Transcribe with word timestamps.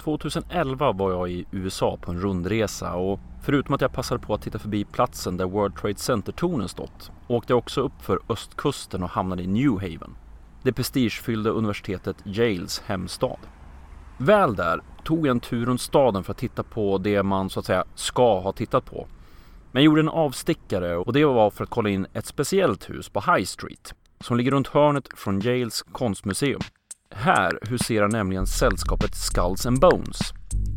2011 0.00 0.92
var 0.92 1.10
jag 1.10 1.30
i 1.30 1.44
USA 1.50 1.98
på 2.00 2.10
en 2.10 2.20
rundresa 2.20 2.94
och 2.94 3.20
förutom 3.42 3.74
att 3.74 3.80
jag 3.80 3.92
passade 3.92 4.20
på 4.20 4.34
att 4.34 4.42
titta 4.42 4.58
förbi 4.58 4.84
platsen 4.84 5.36
där 5.36 5.44
World 5.44 5.76
Trade 5.76 5.98
Center-tornen 5.98 6.68
stått 6.68 7.10
åkte 7.28 7.52
jag 7.52 7.58
också 7.58 7.80
upp 7.80 8.02
för 8.02 8.20
östkusten 8.28 9.02
och 9.02 9.10
hamnade 9.10 9.42
i 9.42 9.46
New 9.46 9.72
Haven. 9.72 10.16
Det 10.62 10.72
prestigefyllda 10.72 11.50
universitetet 11.50 12.16
Yales 12.24 12.82
hemstad. 12.86 13.38
Väl 14.18 14.54
där 14.54 14.80
tog 15.04 15.26
jag 15.26 15.30
en 15.30 15.40
tur 15.40 15.66
runt 15.66 15.80
staden 15.80 16.24
för 16.24 16.32
att 16.32 16.38
titta 16.38 16.62
på 16.62 16.98
det 16.98 17.22
man 17.22 17.50
så 17.50 17.60
att 17.60 17.66
säga 17.66 17.84
ska 17.94 18.40
ha 18.40 18.52
tittat 18.52 18.84
på. 18.84 19.06
Men 19.72 19.82
jag 19.82 19.86
gjorde 19.86 20.00
en 20.00 20.08
avstickare 20.08 20.96
och 20.96 21.12
det 21.12 21.24
var 21.24 21.50
för 21.50 21.64
att 21.64 21.70
kolla 21.70 21.88
in 21.88 22.06
ett 22.12 22.26
speciellt 22.26 22.90
hus 22.90 23.08
på 23.08 23.20
High 23.20 23.44
Street 23.44 23.94
som 24.20 24.36
ligger 24.36 24.50
runt 24.50 24.68
hörnet 24.68 25.08
från 25.16 25.40
Yales 25.40 25.82
konstmuseum. 25.82 26.60
Här 27.14 27.58
huserar 27.62 28.08
nämligen 28.08 28.46
sällskapet 28.46 29.14
Skulls 29.14 29.66
and 29.66 29.80
Bones, 29.80 30.20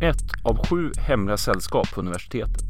ett 0.01 0.31
av 0.43 0.67
sju 0.67 0.91
hemliga 0.97 1.37
sällskap 1.37 1.93
på 1.93 2.01
universitetet. 2.01 2.63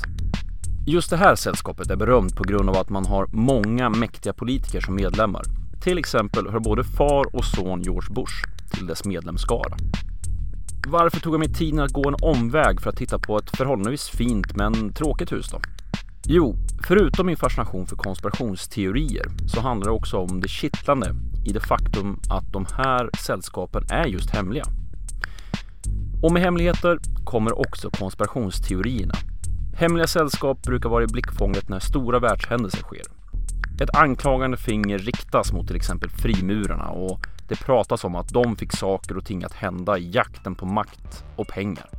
Just 0.87 1.09
det 1.09 1.17
här 1.17 1.35
sällskapet 1.35 1.91
är 1.91 1.95
berömt 1.95 2.35
på 2.35 2.43
grund 2.43 2.69
av 2.69 2.77
att 2.77 2.89
man 2.89 3.05
har 3.05 3.27
många 3.31 3.89
mäktiga 3.89 4.33
politiker 4.33 4.81
som 4.81 4.95
medlemmar. 4.95 5.43
Till 5.81 5.97
exempel 5.97 6.49
hör 6.49 6.59
både 6.59 6.83
far 6.83 7.35
och 7.35 7.45
son 7.45 7.81
George 7.81 8.13
Bush 8.13 8.35
till 8.73 8.87
dess 8.87 9.05
medlemsskara. 9.05 9.77
Varför 10.87 11.19
tog 11.19 11.33
jag 11.33 11.39
mig 11.39 11.53
tiden 11.53 11.79
att 11.79 11.91
gå 11.91 12.09
en 12.09 12.15
omväg 12.21 12.81
för 12.81 12.89
att 12.89 12.97
titta 12.97 13.19
på 13.19 13.37
ett 13.37 13.57
förhållandevis 13.57 14.09
fint 14.09 14.55
men 14.55 14.93
tråkigt 14.93 15.31
hus 15.31 15.49
då? 15.51 15.61
Jo, 16.25 16.55
förutom 16.87 17.25
min 17.25 17.37
fascination 17.37 17.87
för 17.87 17.95
konspirationsteorier 17.95 19.25
så 19.47 19.61
handlar 19.61 19.85
det 19.85 19.93
också 19.93 20.17
om 20.17 20.41
det 20.41 20.47
kittlande 20.47 21.15
i 21.45 21.53
det 21.53 21.59
faktum 21.59 22.19
att 22.29 22.53
de 22.53 22.65
här 22.77 23.09
sällskapen 23.19 23.83
är 23.89 24.05
just 24.05 24.29
hemliga. 24.29 24.63
Och 26.23 26.31
med 26.31 26.41
hemligheter 26.41 26.97
kommer 27.23 27.59
också 27.59 27.89
konspirationsteorierna. 27.89 29.13
Hemliga 29.77 30.07
sällskap 30.07 30.61
brukar 30.61 30.89
vara 30.89 31.03
i 31.03 31.07
blickfånget 31.07 31.69
när 31.69 31.79
stora 31.79 32.19
världshändelser 32.19 32.81
sker. 32.81 33.05
Ett 33.81 33.95
anklagande 33.95 34.57
finger 34.57 34.97
riktas 34.97 35.53
mot 35.53 35.67
till 35.67 35.75
exempel 35.75 36.09
frimurarna 36.09 36.89
och 36.89 37.19
det 37.47 37.55
pratas 37.55 38.03
om 38.03 38.15
att 38.15 38.29
de 38.29 38.55
fick 38.55 38.71
saker 38.71 39.17
och 39.17 39.25
ting 39.25 39.43
att 39.43 39.53
hända 39.53 39.97
i 39.97 40.11
jakten 40.11 40.55
på 40.55 40.65
makt 40.65 41.23
och 41.35 41.47
pengar. 41.47 41.89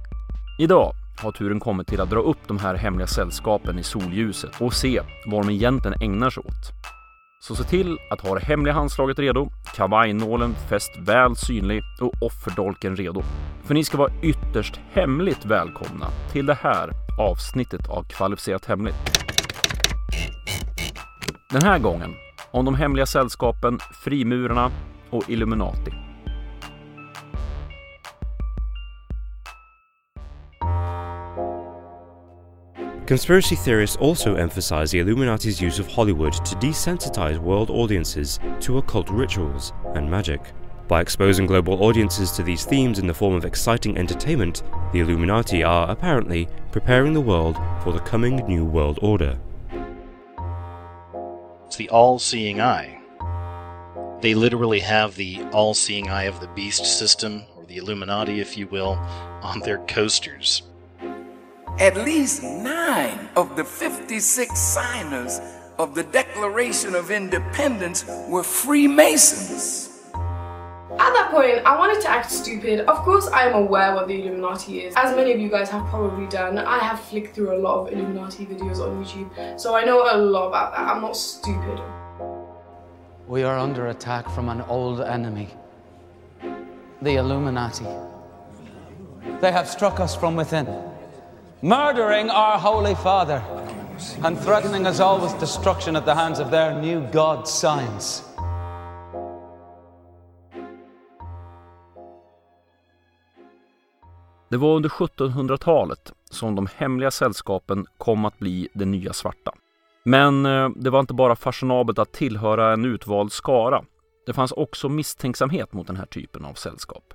Idag 0.58 0.92
har 1.23 1.33
turen 1.33 1.61
kommit 1.61 1.86
till 1.86 2.01
att 2.01 2.11
dra 2.11 2.20
upp 2.20 2.39
de 2.47 2.58
här 2.58 2.75
hemliga 2.75 3.06
sällskapen 3.06 3.79
i 3.79 3.83
solljuset 3.83 4.61
och 4.61 4.75
se 4.75 5.01
vad 5.27 5.47
de 5.47 5.53
egentligen 5.53 6.03
ägnar 6.03 6.31
sig 6.31 6.41
åt. 6.41 6.73
Så 7.47 7.55
se 7.55 7.64
till 7.64 7.98
att 8.11 8.20
ha 8.20 8.34
det 8.34 8.45
hemliga 8.45 8.75
handslaget 8.75 9.19
redo, 9.19 9.50
kavajnålen 9.75 10.55
fäst 10.69 10.91
väl 10.98 11.37
synlig 11.37 11.83
och 12.01 12.12
offerdolken 12.20 12.97
redo. 12.97 13.23
För 13.64 13.75
ni 13.75 13.84
ska 13.84 13.98
vara 13.98 14.12
ytterst 14.23 14.81
hemligt 14.92 15.45
välkomna 15.45 16.06
till 16.33 16.47
det 16.47 16.59
här 16.61 16.91
avsnittet 17.20 17.89
av 17.89 18.03
Kvalificerat 18.03 18.64
Hemligt. 18.64 18.95
Den 21.51 21.62
här 21.62 21.78
gången 21.78 22.14
om 22.51 22.64
de 22.64 22.75
hemliga 22.75 23.06
sällskapen, 23.06 23.79
frimurarna 24.05 24.70
och 25.11 25.31
Illuminati. 25.31 25.92
Conspiracy 33.07 33.55
theorists 33.55 33.97
also 33.97 34.37
emphasize 34.37 34.91
the 34.91 35.01
Illuminati's 35.01 35.61
use 35.61 35.79
of 35.79 35.87
Hollywood 35.87 36.33
to 36.33 36.55
desensitize 36.57 37.37
world 37.37 37.69
audiences 37.69 38.41
to 38.61 38.79
occult 38.79 39.11
rituals 39.11 39.75
and 39.95 40.11
magic. 40.11 40.41
By 40.89 41.03
exposing 41.03 41.45
global 41.47 41.85
audiences 41.85 42.33
to 42.33 42.43
these 42.43 42.65
themes 42.65 42.99
in 42.99 43.07
the 43.07 43.13
form 43.13 43.35
of 43.35 43.45
exciting 43.45 43.99
entertainment, 43.99 44.63
the 44.95 45.01
Illuminati 45.01 45.63
are 45.63 45.91
apparently 45.91 46.49
preparing 46.73 47.13
the 47.13 47.21
world 47.21 47.59
for 47.83 47.93
the 47.93 48.01
coming 48.01 48.37
New 48.47 48.65
World 48.65 48.99
Order. 49.03 49.39
It's 51.67 51.77
the 51.77 51.91
all 51.91 52.19
seeing 52.19 52.59
eye. 52.59 53.03
They 54.23 54.33
literally 54.33 54.81
have 54.81 55.14
the 55.14 55.43
all 55.53 55.75
seeing 55.75 56.09
eye 56.09 56.25
of 56.25 56.41
the 56.41 56.48
beast 56.48 56.87
system, 56.87 57.45
or 57.55 57.67
the 57.67 57.77
Illuminati, 57.77 58.41
if 58.41 58.57
you 58.57 58.67
will, 58.67 58.93
on 59.43 59.61
their 59.61 59.79
coasters. 59.87 60.63
At 61.79 61.96
least 61.96 62.42
nine 62.42 63.29
of 63.36 63.57
the 63.57 63.64
56 63.64 64.58
signers 64.58 65.40
of 65.79 65.95
the 65.95 66.05
Declaration 66.05 66.95
of 66.95 67.11
Independence 67.11 68.05
were 68.29 68.45
Freemasons. 68.45 69.90
At 70.13 71.13
that 71.13 71.30
point, 71.33 71.67
I 71.67 71.77
wanted 71.77 72.01
to 72.02 72.08
act 72.08 72.30
stupid. 72.30 72.80
Of 72.86 72.98
course, 72.98 73.27
I 73.27 73.48
am 73.48 73.55
aware 73.55 73.95
what 73.95 74.07
the 74.07 74.23
Illuminati 74.23 74.83
is. 74.83 74.95
As 74.96 75.17
many 75.17 75.33
of 75.33 75.40
you 75.40 75.48
guys 75.51 75.68
have 75.70 75.84
probably 75.86 76.29
done, 76.29 76.58
I 76.58 76.79
have 76.79 77.01
flicked 77.01 77.34
through 77.34 77.57
a 77.57 77.58
lot 77.58 77.80
of 77.80 77.92
Illuminati 77.92 78.46
videos 78.46 78.79
on 78.79 79.05
YouTube, 79.05 79.61
so 79.61 79.74
I 79.74 79.84
know 79.84 80.02
a 80.02 80.17
lot 80.17 80.48
about 80.48 80.73
that. 80.77 80.89
I'm 80.89 81.02
not 81.02 81.17
stupid. 81.17 81.80
We 83.27 83.42
are 83.42 83.58
under 83.58 83.89
attack 83.89 84.30
from 84.30 84.48
an 84.48 84.61
old 84.63 85.01
enemy 85.01 85.48
the 87.02 87.17
Illuminati. 87.17 87.86
They 89.40 89.52
have 89.52 89.68
struck 89.68 90.01
us 90.01 90.14
from 90.14 90.36
within, 90.36 90.67
murdering 91.64 92.30
our 92.30 92.58
Holy 92.58 92.95
Father 92.95 93.42
and 94.23 94.39
threatening 94.39 94.86
us 94.86 95.01
all 95.01 95.20
with 95.20 95.41
destruction 95.41 95.97
at 95.97 96.05
the 96.05 96.14
hands 96.14 96.41
of 96.41 96.51
their 96.51 96.75
new 96.80 97.01
god 97.13 97.48
signs. 97.48 98.23
Det 104.48 104.57
var 104.57 104.77
under 104.77 104.89
1700-talet 104.89 106.13
som 106.30 106.55
de 106.55 106.69
hemliga 106.77 107.11
sällskapen 107.11 107.86
kom 107.98 108.25
att 108.25 108.39
bli 108.39 108.69
det 108.75 108.85
nya 108.85 109.13
svarta. 109.13 109.55
Men 110.02 110.46
eh, 110.46 110.69
det 110.77 110.91
var 110.91 111.01
inte 111.01 111.14
bara 111.14 111.36
fashionabelt 111.36 111.98
att 111.98 112.13
tillhöra 112.13 112.73
en 112.73 112.85
utvald 112.85 113.33
skara. 113.33 113.85
Det 114.27 114.33
fanns 114.33 114.52
också 114.52 114.89
misstänksamhet 114.89 115.73
mot 115.73 115.86
den 115.86 115.96
här 115.96 116.07
typen 116.07 116.45
av 116.45 116.55
sällskap. 116.55 117.14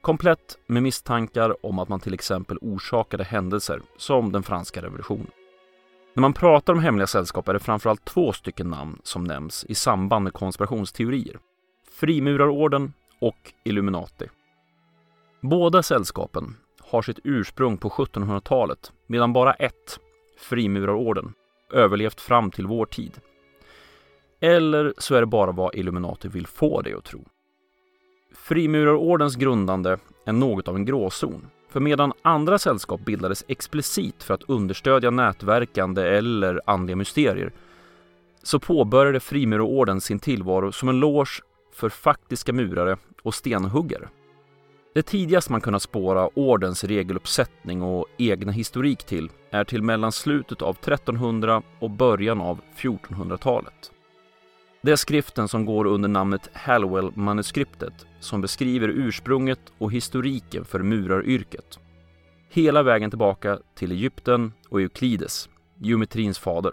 Komplett 0.00 0.58
med 0.66 0.82
misstankar 0.82 1.66
om 1.66 1.78
att 1.78 1.88
man 1.88 2.00
till 2.00 2.14
exempel 2.14 2.58
orsakade 2.60 3.24
händelser 3.24 3.82
som 3.96 4.32
den 4.32 4.42
franska 4.42 4.82
revolutionen. 4.82 5.30
När 6.14 6.20
man 6.20 6.32
pratar 6.32 6.72
om 6.72 6.78
hemliga 6.78 7.06
sällskap 7.06 7.48
är 7.48 7.52
det 7.52 7.58
framförallt 7.58 8.04
två 8.04 8.32
stycken 8.32 8.70
namn 8.70 8.98
som 9.02 9.24
nämns 9.24 9.64
i 9.64 9.74
samband 9.74 10.24
med 10.24 10.32
konspirationsteorier. 10.32 11.38
Frimurarorden 11.90 12.92
och 13.20 13.52
Illuminati. 13.64 14.28
Båda 15.40 15.82
sällskapen 15.82 16.56
har 16.80 17.02
sitt 17.02 17.18
ursprung 17.24 17.78
på 17.78 17.88
1700-talet 17.88 18.92
medan 19.06 19.32
bara 19.32 19.52
ett, 19.52 19.98
Frimurarorden, 20.38 21.32
överlevt 21.72 22.20
fram 22.20 22.50
till 22.50 22.66
vår 22.66 22.86
tid. 22.86 23.20
Eller 24.40 24.94
så 24.98 25.14
är 25.14 25.20
det 25.20 25.26
bara 25.26 25.52
vad 25.52 25.74
Illuminati 25.74 26.28
vill 26.28 26.46
få 26.46 26.82
dig 26.82 26.94
att 26.94 27.04
tro. 27.04 27.24
Frimurarordens 28.42 29.36
grundande 29.36 29.98
är 30.24 30.32
något 30.32 30.68
av 30.68 30.76
en 30.76 30.84
gråzon. 30.84 31.46
För 31.70 31.80
medan 31.80 32.12
andra 32.22 32.58
sällskap 32.58 33.00
bildades 33.04 33.44
explicit 33.48 34.22
för 34.22 34.34
att 34.34 34.42
understödja 34.50 35.10
nätverkande 35.10 36.02
eller 36.02 36.60
andliga 36.66 36.96
mysterier 36.96 37.52
så 38.42 38.58
påbörjade 38.58 39.20
Frimurarorden 39.20 40.00
sin 40.00 40.18
tillvaro 40.18 40.72
som 40.72 40.88
en 40.88 41.00
loge 41.00 41.42
för 41.74 41.88
faktiska 41.88 42.52
murare 42.52 42.96
och 43.22 43.34
stenhuggare. 43.34 44.08
Det 44.94 45.02
tidigaste 45.02 45.52
man 45.52 45.60
kunnat 45.60 45.82
spåra 45.82 46.28
ordens 46.34 46.84
regeluppsättning 46.84 47.82
och 47.82 48.06
egna 48.18 48.52
historik 48.52 49.04
till 49.04 49.30
är 49.50 49.64
till 49.64 49.82
mellan 49.82 50.12
slutet 50.12 50.62
av 50.62 50.76
1300 50.76 51.62
och 51.78 51.90
början 51.90 52.40
av 52.40 52.60
1400-talet. 52.76 53.92
Det 54.82 54.92
är 54.92 54.96
skriften 54.96 55.48
som 55.48 55.64
går 55.64 55.84
under 55.84 56.08
namnet 56.08 56.50
Hallowell-manuskriptet 56.52 58.06
som 58.20 58.40
beskriver 58.40 58.88
ursprunget 58.88 59.60
och 59.78 59.92
historiken 59.92 60.64
för 60.64 60.82
muraryrket. 60.82 61.78
Hela 62.50 62.82
vägen 62.82 63.10
tillbaka 63.10 63.58
till 63.74 63.92
Egypten 63.92 64.52
och 64.68 64.80
Euklides, 64.80 65.48
geometrins 65.78 66.38
fader. 66.38 66.72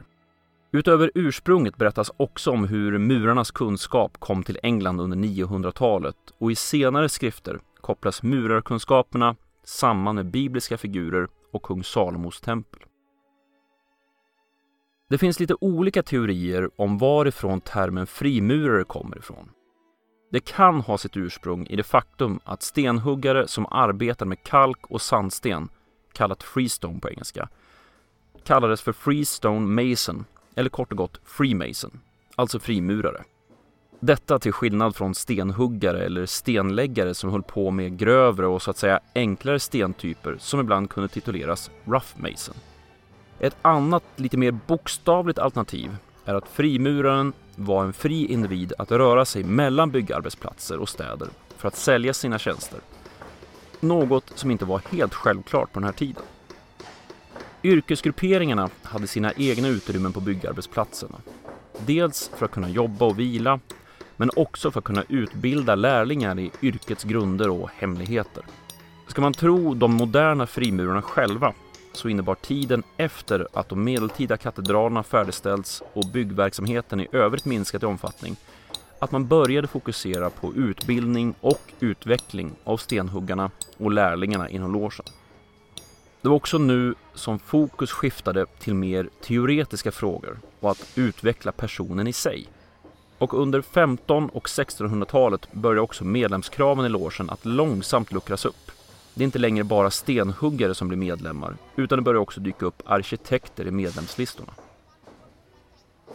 Utöver 0.71 1.11
ursprunget 1.15 1.77
berättas 1.77 2.11
också 2.17 2.51
om 2.51 2.67
hur 2.67 2.97
murarnas 2.97 3.51
kunskap 3.51 4.19
kom 4.19 4.43
till 4.43 4.59
England 4.63 5.01
under 5.01 5.17
900-talet 5.17 6.15
och 6.37 6.51
i 6.51 6.55
senare 6.55 7.09
skrifter 7.09 7.59
kopplas 7.81 8.23
murarkunskaperna 8.23 9.35
samman 9.63 10.15
med 10.15 10.25
bibliska 10.25 10.77
figurer 10.77 11.27
och 11.53 11.63
kung 11.63 11.83
Salomos 11.83 12.41
tempel. 12.41 12.79
Det 15.09 15.17
finns 15.17 15.39
lite 15.39 15.55
olika 15.61 16.03
teorier 16.03 16.69
om 16.75 16.97
varifrån 16.97 17.61
termen 17.61 18.07
frimurare 18.07 18.83
kommer 18.83 19.17
ifrån. 19.17 19.49
Det 20.31 20.39
kan 20.39 20.81
ha 20.81 20.97
sitt 20.97 21.17
ursprung 21.17 21.67
i 21.67 21.75
det 21.75 21.83
faktum 21.83 22.39
att 22.43 22.63
stenhuggare 22.63 23.47
som 23.47 23.65
arbetar 23.65 24.25
med 24.25 24.43
kalk 24.43 24.85
och 24.87 25.01
sandsten, 25.01 25.69
kallat 26.13 26.43
freestone 26.43 26.99
på 26.99 27.09
engelska, 27.09 27.49
kallades 28.43 28.81
för 28.81 28.93
freestone 28.93 29.89
mason 29.89 30.25
eller 30.55 30.69
kort 30.69 30.91
och 30.91 30.97
gott 30.97 31.19
freemason, 31.25 31.99
alltså 32.35 32.59
frimurare. 32.59 33.23
Detta 33.99 34.39
till 34.39 34.53
skillnad 34.53 34.95
från 34.95 35.15
stenhuggare 35.15 36.05
eller 36.05 36.25
stenläggare 36.25 37.13
som 37.13 37.29
höll 37.29 37.43
på 37.43 37.71
med 37.71 37.97
grövre 37.97 38.47
och 38.47 38.61
så 38.61 38.71
att 38.71 38.77
säga 38.77 38.99
enklare 39.15 39.59
stentyper 39.59 40.37
som 40.39 40.59
ibland 40.59 40.89
kunde 40.89 41.09
tituleras 41.09 41.71
rough 41.85 42.17
mason. 42.17 42.55
Ett 43.39 43.55
annat, 43.61 44.03
lite 44.15 44.37
mer 44.37 44.51
bokstavligt 44.51 45.39
alternativ 45.39 45.95
är 46.25 46.33
att 46.33 46.47
frimuraren 46.47 47.33
var 47.55 47.83
en 47.83 47.93
fri 47.93 48.25
individ 48.25 48.73
att 48.77 48.91
röra 48.91 49.25
sig 49.25 49.43
mellan 49.43 49.91
byggarbetsplatser 49.91 50.77
och 50.77 50.89
städer 50.89 51.27
för 51.57 51.67
att 51.67 51.75
sälja 51.75 52.13
sina 52.13 52.39
tjänster. 52.39 52.79
Något 53.79 54.31
som 54.35 54.51
inte 54.51 54.65
var 54.65 54.81
helt 54.91 55.13
självklart 55.13 55.73
på 55.73 55.79
den 55.79 55.85
här 55.85 55.93
tiden. 55.93 56.23
Yrkesgrupperingarna 57.63 58.69
hade 58.83 59.07
sina 59.07 59.33
egna 59.37 59.67
utrymmen 59.67 60.13
på 60.13 60.19
byggarbetsplatserna. 60.19 61.17
Dels 61.85 62.31
för 62.35 62.45
att 62.45 62.51
kunna 62.51 62.69
jobba 62.69 63.05
och 63.05 63.19
vila, 63.19 63.59
men 64.17 64.29
också 64.35 64.71
för 64.71 64.79
att 64.79 64.85
kunna 64.85 65.03
utbilda 65.09 65.75
lärlingar 65.75 66.39
i 66.39 66.51
yrkets 66.61 67.03
grunder 67.03 67.49
och 67.49 67.69
hemligheter. 67.77 68.43
Ska 69.07 69.21
man 69.21 69.33
tro 69.33 69.73
de 69.73 69.93
moderna 69.93 70.47
frimurarna 70.47 71.01
själva 71.01 71.53
så 71.95 72.09
innebar 72.09 72.35
tiden 72.35 72.83
efter 72.97 73.47
att 73.53 73.69
de 73.69 73.83
medeltida 73.83 74.37
katedralerna 74.37 75.03
färdigställts 75.03 75.83
och 75.93 76.05
byggverksamheten 76.13 76.99
i 76.99 77.07
övrigt 77.11 77.45
minskat 77.45 77.83
i 77.83 77.85
omfattning 77.85 78.35
att 78.99 79.11
man 79.11 79.27
började 79.27 79.67
fokusera 79.67 80.29
på 80.29 80.53
utbildning 80.53 81.35
och 81.41 81.61
utveckling 81.79 82.51
av 82.63 82.77
stenhuggarna 82.77 83.51
och 83.77 83.91
lärlingarna 83.91 84.49
inom 84.49 84.73
logen. 84.73 85.05
Det 86.21 86.29
var 86.29 86.35
också 86.35 86.57
nu 86.57 86.95
som 87.13 87.39
fokus 87.39 87.91
skiftade 87.91 88.45
till 88.59 88.73
mer 88.73 89.09
teoretiska 89.21 89.91
frågor 89.91 90.37
och 90.59 90.71
att 90.71 90.91
utveckla 90.95 91.51
personen 91.51 92.07
i 92.07 92.13
sig. 92.13 92.47
Och 93.17 93.33
under 93.33 93.61
15 93.61 94.29
och 94.29 94.45
1600-talet 94.45 95.51
började 95.51 95.81
också 95.81 96.03
medlemskraven 96.03 96.85
i 96.85 96.89
logen 96.89 97.29
att 97.29 97.45
långsamt 97.45 98.11
luckras 98.11 98.45
upp. 98.45 98.71
Det 99.15 99.23
är 99.23 99.25
inte 99.25 99.39
längre 99.39 99.63
bara 99.63 99.91
stenhuggare 99.91 100.75
som 100.75 100.87
blir 100.87 100.97
medlemmar, 100.97 101.55
utan 101.75 101.97
det 101.97 102.03
börjar 102.03 102.21
också 102.21 102.39
dyka 102.39 102.65
upp 102.65 102.81
arkitekter 102.85 103.67
i 103.67 103.71
medlemslistorna. 103.71 104.53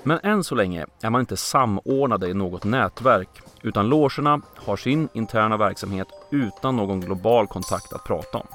Men 0.02 0.19
än 0.23 0.44
så 0.44 0.55
länge 0.55 0.87
är 1.02 1.11
man 1.11 1.20
inte 1.20 1.37
samordnade 1.37 2.29
i 2.29 2.35
något 2.35 2.64
nätverk, 2.64 3.29
utan 3.62 3.88
logerna 3.88 4.41
har 4.56 4.76
sin 4.76 5.08
interna 5.12 5.56
verksamhet 5.56 6.08
utan 6.31 6.76
någon 6.76 7.00
global 7.00 7.47
kontakt 7.47 7.93
att 7.93 8.05
prata 8.05 8.38
om. 8.38 8.47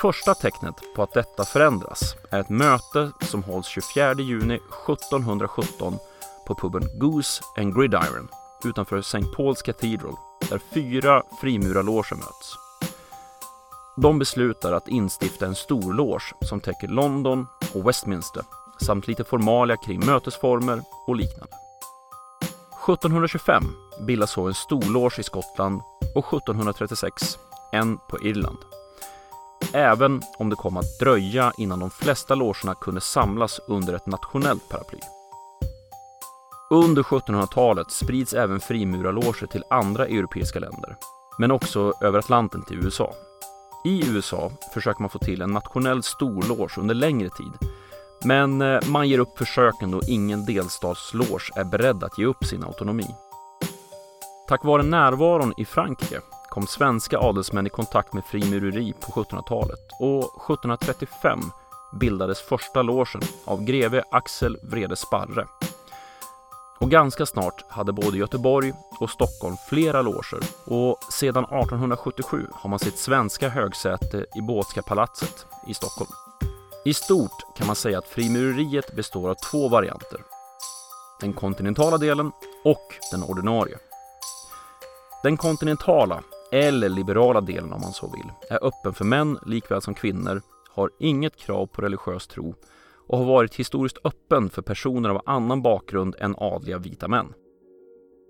Första 0.00 0.34
tecknet 0.34 0.74
på 0.96 1.02
att 1.02 1.12
detta 1.12 1.44
förändras 1.44 2.14
är 2.30 2.40
ett 2.40 2.48
möte 2.48 3.10
som 3.20 3.42
hålls 3.42 3.66
24 3.66 4.14
juni 4.14 4.54
1717 4.54 5.98
på 6.46 6.54
puben 6.54 6.98
Goose 6.98 7.42
and 7.56 7.74
Gridiron 7.74 8.28
utanför 8.64 8.98
St. 8.98 9.18
Paul's 9.18 9.64
Cathedral 9.64 10.16
där 10.48 10.60
fyra 10.74 11.22
frimurarloger 11.40 12.16
möts. 12.16 12.69
De 14.02 14.18
beslutar 14.18 14.72
att 14.72 14.88
instifta 14.88 15.46
en 15.46 15.54
storloge 15.54 16.34
som 16.40 16.60
täcker 16.60 16.88
London 16.88 17.46
och 17.74 17.88
Westminster 17.88 18.42
samt 18.80 19.08
lite 19.08 19.24
formalia 19.24 19.76
kring 19.76 20.06
mötesformer 20.06 20.82
och 21.06 21.16
liknande. 21.16 21.56
1725 22.84 23.62
bildas 24.06 24.30
så 24.30 24.46
en 24.46 24.54
storloge 24.54 25.20
i 25.20 25.22
Skottland 25.22 25.80
och 26.14 26.34
1736 26.34 27.38
en 27.72 27.98
på 27.98 28.18
Irland. 28.22 28.58
Även 29.72 30.22
om 30.38 30.50
det 30.50 30.56
kom 30.56 30.76
att 30.76 30.98
dröja 31.00 31.52
innan 31.58 31.80
de 31.80 31.90
flesta 31.90 32.34
logerna 32.34 32.74
kunde 32.74 33.00
samlas 33.00 33.60
under 33.68 33.94
ett 33.94 34.06
nationellt 34.06 34.68
paraply. 34.68 35.00
Under 36.70 37.02
1700-talet 37.02 37.90
sprids 37.90 38.34
även 38.34 38.60
frimurarloger 38.60 39.46
till 39.46 39.64
andra 39.70 40.06
europeiska 40.06 40.58
länder, 40.58 40.96
men 41.38 41.50
också 41.50 41.92
över 42.00 42.18
Atlanten 42.18 42.62
till 42.62 42.84
USA. 42.84 43.14
I 43.84 44.10
USA 44.10 44.50
försöker 44.74 45.00
man 45.00 45.10
få 45.10 45.18
till 45.18 45.42
en 45.42 45.50
nationell 45.50 46.02
storloge 46.02 46.80
under 46.80 46.94
längre 46.94 47.28
tid, 47.28 47.52
men 48.24 48.62
eh, 48.62 48.80
man 48.88 49.08
ger 49.08 49.18
upp 49.18 49.38
försöken 49.38 49.90
då 49.90 50.00
ingen 50.08 50.44
delstatsloge 50.44 51.50
är 51.56 51.64
beredd 51.64 52.04
att 52.04 52.18
ge 52.18 52.24
upp 52.24 52.44
sin 52.44 52.64
autonomi. 52.64 53.14
Tack 54.48 54.64
vare 54.64 54.82
närvaron 54.82 55.54
i 55.56 55.64
Frankrike 55.64 56.20
kom 56.50 56.66
svenska 56.66 57.18
adelsmän 57.18 57.66
i 57.66 57.70
kontakt 57.70 58.12
med 58.14 58.24
frimureri 58.24 58.94
på 59.00 59.12
1700-talet 59.12 59.88
och 60.00 60.18
1735 60.18 61.40
bildades 62.00 62.40
första 62.40 62.82
logen 62.82 63.22
av 63.44 63.64
greve 63.64 64.04
Axel 64.10 64.58
Vrede 64.62 64.96
Sparre. 64.96 65.46
Och 66.80 66.90
ganska 66.90 67.26
snart 67.26 67.64
hade 67.68 67.92
både 67.92 68.18
Göteborg 68.18 68.72
och 69.00 69.10
Stockholm 69.10 69.56
flera 69.68 70.02
loger 70.02 70.40
och 70.66 70.98
sedan 71.12 71.44
1877 71.44 72.46
har 72.52 72.70
man 72.70 72.78
sitt 72.78 72.98
svenska 72.98 73.48
högsäte 73.48 74.26
i 74.36 74.42
Båtska 74.42 74.82
palatset 74.82 75.46
i 75.68 75.74
Stockholm. 75.74 76.10
I 76.84 76.94
stort 76.94 77.56
kan 77.56 77.66
man 77.66 77.76
säga 77.76 77.98
att 77.98 78.08
frimureriet 78.08 78.96
består 78.96 79.30
av 79.30 79.34
två 79.34 79.68
varianter. 79.68 80.20
Den 81.20 81.32
kontinentala 81.32 81.98
delen 81.98 82.32
och 82.64 82.94
den 83.10 83.22
ordinarie. 83.22 83.78
Den 85.22 85.36
kontinentala, 85.36 86.22
eller 86.52 86.88
liberala 86.88 87.40
delen 87.40 87.72
om 87.72 87.80
man 87.80 87.92
så 87.92 88.06
vill, 88.06 88.32
är 88.50 88.64
öppen 88.64 88.94
för 88.94 89.04
män 89.04 89.38
likväl 89.46 89.82
som 89.82 89.94
kvinnor, 89.94 90.42
har 90.70 90.90
inget 90.98 91.36
krav 91.36 91.66
på 91.66 91.82
religiös 91.82 92.26
tro 92.26 92.54
och 93.10 93.18
har 93.18 93.24
varit 93.24 93.54
historiskt 93.54 93.98
öppen 94.04 94.50
för 94.50 94.62
personer 94.62 95.10
av 95.10 95.22
annan 95.26 95.62
bakgrund 95.62 96.16
än 96.18 96.34
adliga 96.38 96.78
vita 96.78 97.08
män. 97.08 97.34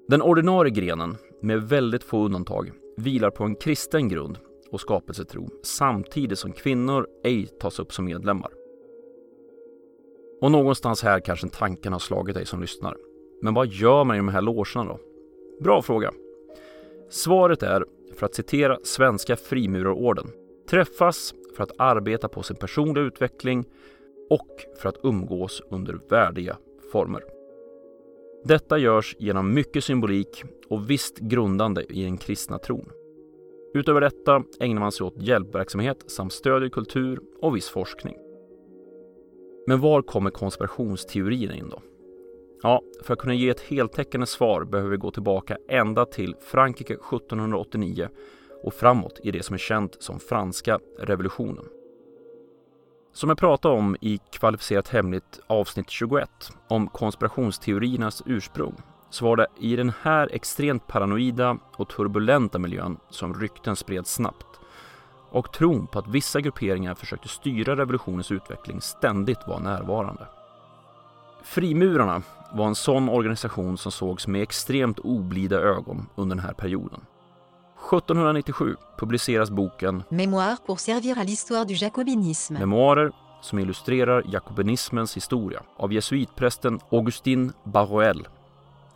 Den 0.09 0.23
ordinarie 0.23 0.71
grenen, 0.71 1.17
med 1.43 1.63
väldigt 1.63 2.05
få 2.05 2.25
undantag, 2.25 2.73
vilar 2.97 3.31
på 3.31 3.45
en 3.45 3.55
kristen 3.55 4.09
grund 4.09 4.39
och 4.71 4.81
skapelsetro 4.81 5.51
samtidigt 5.63 6.39
som 6.39 6.53
kvinnor 6.53 7.07
ej 7.25 7.47
tas 7.47 7.79
upp 7.79 7.93
som 7.93 8.05
medlemmar. 8.05 8.51
Och 10.41 10.53
någonstans 10.53 11.03
här 11.03 11.21
kanske 11.21 11.49
tanken 11.49 11.93
har 11.93 12.01
slagit 12.01 12.35
dig 12.35 12.47
som 12.47 12.61
lyssnar. 12.61 12.97
Men 13.43 13.55
vad 13.55 13.67
gör 13.67 14.05
man 14.05 14.17
i 14.17 14.19
de 14.19 14.29
här 14.29 14.43
logerna 14.43 14.85
då? 14.85 14.99
Bra 15.65 15.83
fråga. 15.83 16.13
Svaret 17.11 17.63
är, 17.63 17.85
för 18.17 18.27
att 18.27 18.35
citera 18.35 18.79
Svenska 18.85 19.37
Frimurarorden, 19.37 20.27
träffas 20.71 21.35
för 21.57 21.63
att 21.63 21.73
arbeta 21.79 22.29
på 22.29 22.43
sin 22.43 22.57
personliga 22.57 23.05
utveckling 23.05 23.65
och 24.31 24.65
för 24.77 24.89
att 24.89 24.99
umgås 25.03 25.63
under 25.71 26.01
värdiga 26.09 26.57
former. 26.93 27.25
Detta 28.45 28.79
görs 28.79 29.17
genom 29.19 29.55
mycket 29.55 29.85
symbolik 29.85 30.45
och 30.69 30.91
visst 30.91 31.19
grundande 31.19 31.85
i 31.89 32.03
den 32.03 32.19
kristna 32.19 32.59
tron. 32.59 32.93
Utöver 33.75 34.01
detta 34.01 34.43
ägnar 34.61 34.81
man 34.81 34.93
sig 34.93 35.07
åt 35.07 35.23
hjälpverksamhet 35.23 36.11
samt 36.11 36.33
stödjer 36.33 36.69
kultur 36.69 37.21
och 37.43 37.57
viss 37.57 37.69
forskning. 37.69 38.17
Men 39.67 39.81
var 39.81 40.03
kommer 40.03 40.31
konspirationsteorierna 40.31 41.55
in 41.55 41.69
då? 41.69 41.83
Ja, 42.63 42.83
för 43.03 43.13
att 43.13 43.21
kunna 43.21 43.35
ge 43.35 43.49
ett 43.49 43.61
heltäckande 43.61 44.27
svar 44.27 44.65
behöver 44.65 44.91
vi 44.91 44.97
gå 44.97 45.11
tillbaka 45.11 45.59
ända 45.69 46.07
till 46.07 46.35
Frankrike 46.41 46.95
1789 46.95 48.09
och 48.63 48.75
framåt 48.75 49.21
i 49.23 49.31
det 49.31 49.43
som 49.43 49.55
är 49.55 49.59
känt 49.59 50.03
som 50.03 50.21
franska 50.21 50.81
revolutionen. 50.99 51.65
Som 53.13 53.29
jag 53.29 53.39
pratade 53.39 53.75
om 53.75 53.97
i 54.01 54.19
Kvalificerat 54.31 54.89
hemligt 54.89 55.41
avsnitt 55.47 55.91
21 55.91 56.31
om 56.69 56.89
konspirationsteoriernas 56.89 58.23
ursprung 58.27 58.75
så 59.11 59.25
var 59.25 59.37
det 59.37 59.47
i 59.59 59.77
den 59.77 59.93
här 60.03 60.29
extremt 60.33 60.87
paranoida 60.87 61.59
och 61.77 61.89
turbulenta 61.89 62.59
miljön 62.59 62.97
som 63.09 63.35
rykten 63.35 63.77
spreds 63.77 64.15
snabbt 64.15 64.47
och 65.31 65.53
tron 65.53 65.87
på 65.87 65.99
att 65.99 66.09
vissa 66.09 66.41
grupperingar 66.41 66.95
försökte 66.95 67.29
styra 67.29 67.77
revolutionens 67.77 68.33
utveckling 68.33 68.81
ständigt 68.81 69.47
var 69.47 69.61
närvarande. 69.61 70.27
Frimurarna 71.43 72.23
var 72.53 72.67
en 72.67 72.75
sån 72.75 73.09
organisation 73.09 73.79
som 73.79 73.93
sågs 73.93 74.27
med 74.27 74.43
extremt 74.43 74.99
oblida 74.99 75.57
ögon 75.57 76.07
under 76.15 76.37
den 76.37 76.45
här 76.45 76.55
perioden. 76.55 77.01
1797 77.83 78.77
publiceras 78.97 79.51
boken 79.51 80.03
Mémoire 80.09 80.57
pour 80.67 80.81
servir 80.81 81.19
à 81.19 81.25
l'histoire 81.25 81.67
du 81.67 81.75
jacobinisme. 81.75 82.59
Memoarer 82.59 83.13
som 83.41 83.59
illustrerar 83.59 84.23
jakobinismens 84.27 85.17
historia 85.17 85.63
av 85.77 85.93
jesuitprästen 85.93 86.81
Augustin 86.91 87.53
Baruel. 87.65 88.29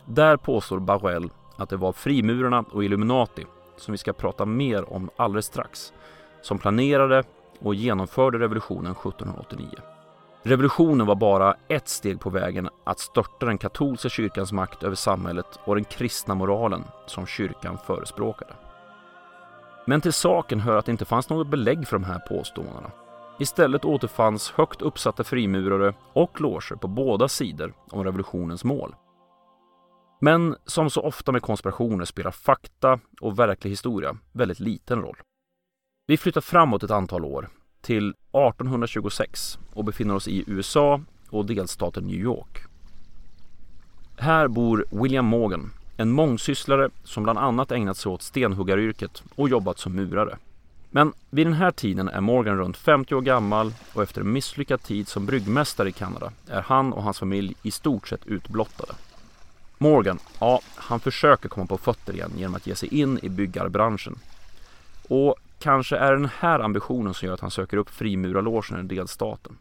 Där 0.05 0.37
påstår 0.37 0.79
Baruel 0.79 1.29
att 1.57 1.69
det 1.69 1.77
var 1.77 1.91
frimurarna 1.91 2.65
och 2.71 2.83
Illuminati, 2.83 3.45
som 3.77 3.91
vi 3.91 3.97
ska 3.97 4.13
prata 4.13 4.45
mer 4.45 4.93
om 4.93 5.09
alldeles 5.15 5.45
strax, 5.45 5.93
som 6.41 6.57
planerade 6.57 7.23
och 7.59 7.75
genomförde 7.75 8.39
revolutionen 8.39 8.91
1789. 8.91 9.69
Revolutionen 10.43 11.07
var 11.07 11.15
bara 11.15 11.55
ett 11.67 11.87
steg 11.87 12.19
på 12.19 12.29
vägen 12.29 12.69
att 12.83 12.99
störta 12.99 13.45
den 13.45 13.57
katolska 13.57 14.09
kyrkans 14.09 14.51
makt 14.51 14.83
över 14.83 14.95
samhället 14.95 15.59
och 15.63 15.75
den 15.75 15.83
kristna 15.83 16.35
moralen 16.35 16.83
som 17.05 17.25
kyrkan 17.25 17.77
förespråkade. 17.87 18.53
Men 19.85 20.01
till 20.01 20.13
saken 20.13 20.59
hör 20.59 20.77
att 20.77 20.85
det 20.85 20.91
inte 20.91 21.05
fanns 21.05 21.29
något 21.29 21.47
belägg 21.47 21.87
för 21.87 21.95
de 21.95 22.03
här 22.03 22.19
påståendena. 22.19 22.91
Istället 23.39 23.85
återfanns 23.85 24.51
högt 24.51 24.81
uppsatta 24.81 25.23
frimurare 25.23 25.93
och 26.13 26.41
loger 26.41 26.75
på 26.75 26.87
båda 26.87 27.27
sidor 27.27 27.73
om 27.91 28.03
revolutionens 28.03 28.63
mål. 28.63 28.95
Men 30.19 30.55
som 30.65 30.89
så 30.89 31.01
ofta 31.01 31.31
med 31.31 31.41
konspirationer 31.41 32.05
spelar 32.05 32.31
fakta 32.31 32.99
och 33.21 33.39
verklig 33.39 33.71
historia 33.71 34.17
väldigt 34.31 34.59
liten 34.59 35.01
roll. 35.01 35.17
Vi 36.07 36.17
flyttar 36.17 36.41
framåt 36.41 36.83
ett 36.83 36.91
antal 36.91 37.25
år 37.25 37.49
till 37.81 38.09
1826 38.09 39.59
och 39.73 39.85
befinner 39.85 40.15
oss 40.15 40.27
i 40.27 40.43
USA 40.47 41.01
och 41.29 41.45
delstaten 41.45 42.03
New 42.03 42.19
York. 42.19 42.59
Här 44.17 44.47
bor 44.47 44.85
William 44.91 45.25
Morgan, 45.25 45.71
en 45.97 46.11
mångsysslare 46.11 46.89
som 47.03 47.23
bland 47.23 47.39
annat 47.39 47.71
ägnat 47.71 47.97
sig 47.97 48.11
åt 48.11 48.21
stenhuggaryrket 48.21 49.23
och 49.35 49.49
jobbat 49.49 49.79
som 49.79 49.95
murare. 49.95 50.37
Men 50.89 51.13
vid 51.29 51.47
den 51.47 51.53
här 51.53 51.71
tiden 51.71 52.07
är 52.07 52.21
Morgan 52.21 52.57
runt 52.57 52.77
50 52.77 53.15
år 53.15 53.21
gammal 53.21 53.73
och 53.93 54.03
efter 54.03 54.21
en 54.21 54.31
misslyckad 54.31 54.83
tid 54.83 55.07
som 55.07 55.25
bryggmästare 55.25 55.89
i 55.89 55.91
Kanada 55.91 56.31
är 56.49 56.61
han 56.61 56.93
och 56.93 57.03
hans 57.03 57.19
familj 57.19 57.55
i 57.63 57.71
stort 57.71 58.07
sett 58.07 58.25
utblottade. 58.25 58.93
Morgan, 59.77 60.19
ja, 60.39 60.61
han 60.75 60.99
försöker 60.99 61.49
komma 61.49 61.65
på 61.65 61.77
fötter 61.77 62.13
igen 62.13 62.31
genom 62.37 62.55
att 62.55 62.67
ge 62.67 62.75
sig 62.75 62.93
in 62.93 63.19
i 63.23 63.29
byggarbranschen. 63.29 64.19
Och 65.07 65.35
kanske 65.59 65.97
är 65.97 66.11
det 66.11 66.17
den 66.17 66.29
här 66.39 66.59
ambitionen 66.59 67.13
som 67.13 67.25
gör 67.25 67.33
att 67.33 67.39
han 67.39 67.51
söker 67.51 67.77
upp 67.77 67.89
frimurarlogen 67.89 68.79
i 68.79 68.95
delstaten. 68.95 69.57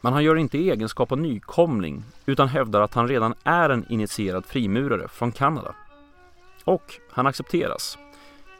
Men 0.00 0.12
han 0.12 0.24
gör 0.24 0.34
det 0.34 0.40
inte 0.40 0.58
i 0.58 0.70
egenskap 0.70 1.12
av 1.12 1.18
nykomling 1.18 2.04
utan 2.26 2.48
hävdar 2.48 2.80
att 2.80 2.94
han 2.94 3.08
redan 3.08 3.34
är 3.44 3.70
en 3.70 3.86
initierad 3.88 4.46
frimurare 4.46 5.08
från 5.08 5.32
Kanada. 5.32 5.74
Och 6.64 6.94
han 7.10 7.26
accepteras. 7.26 7.98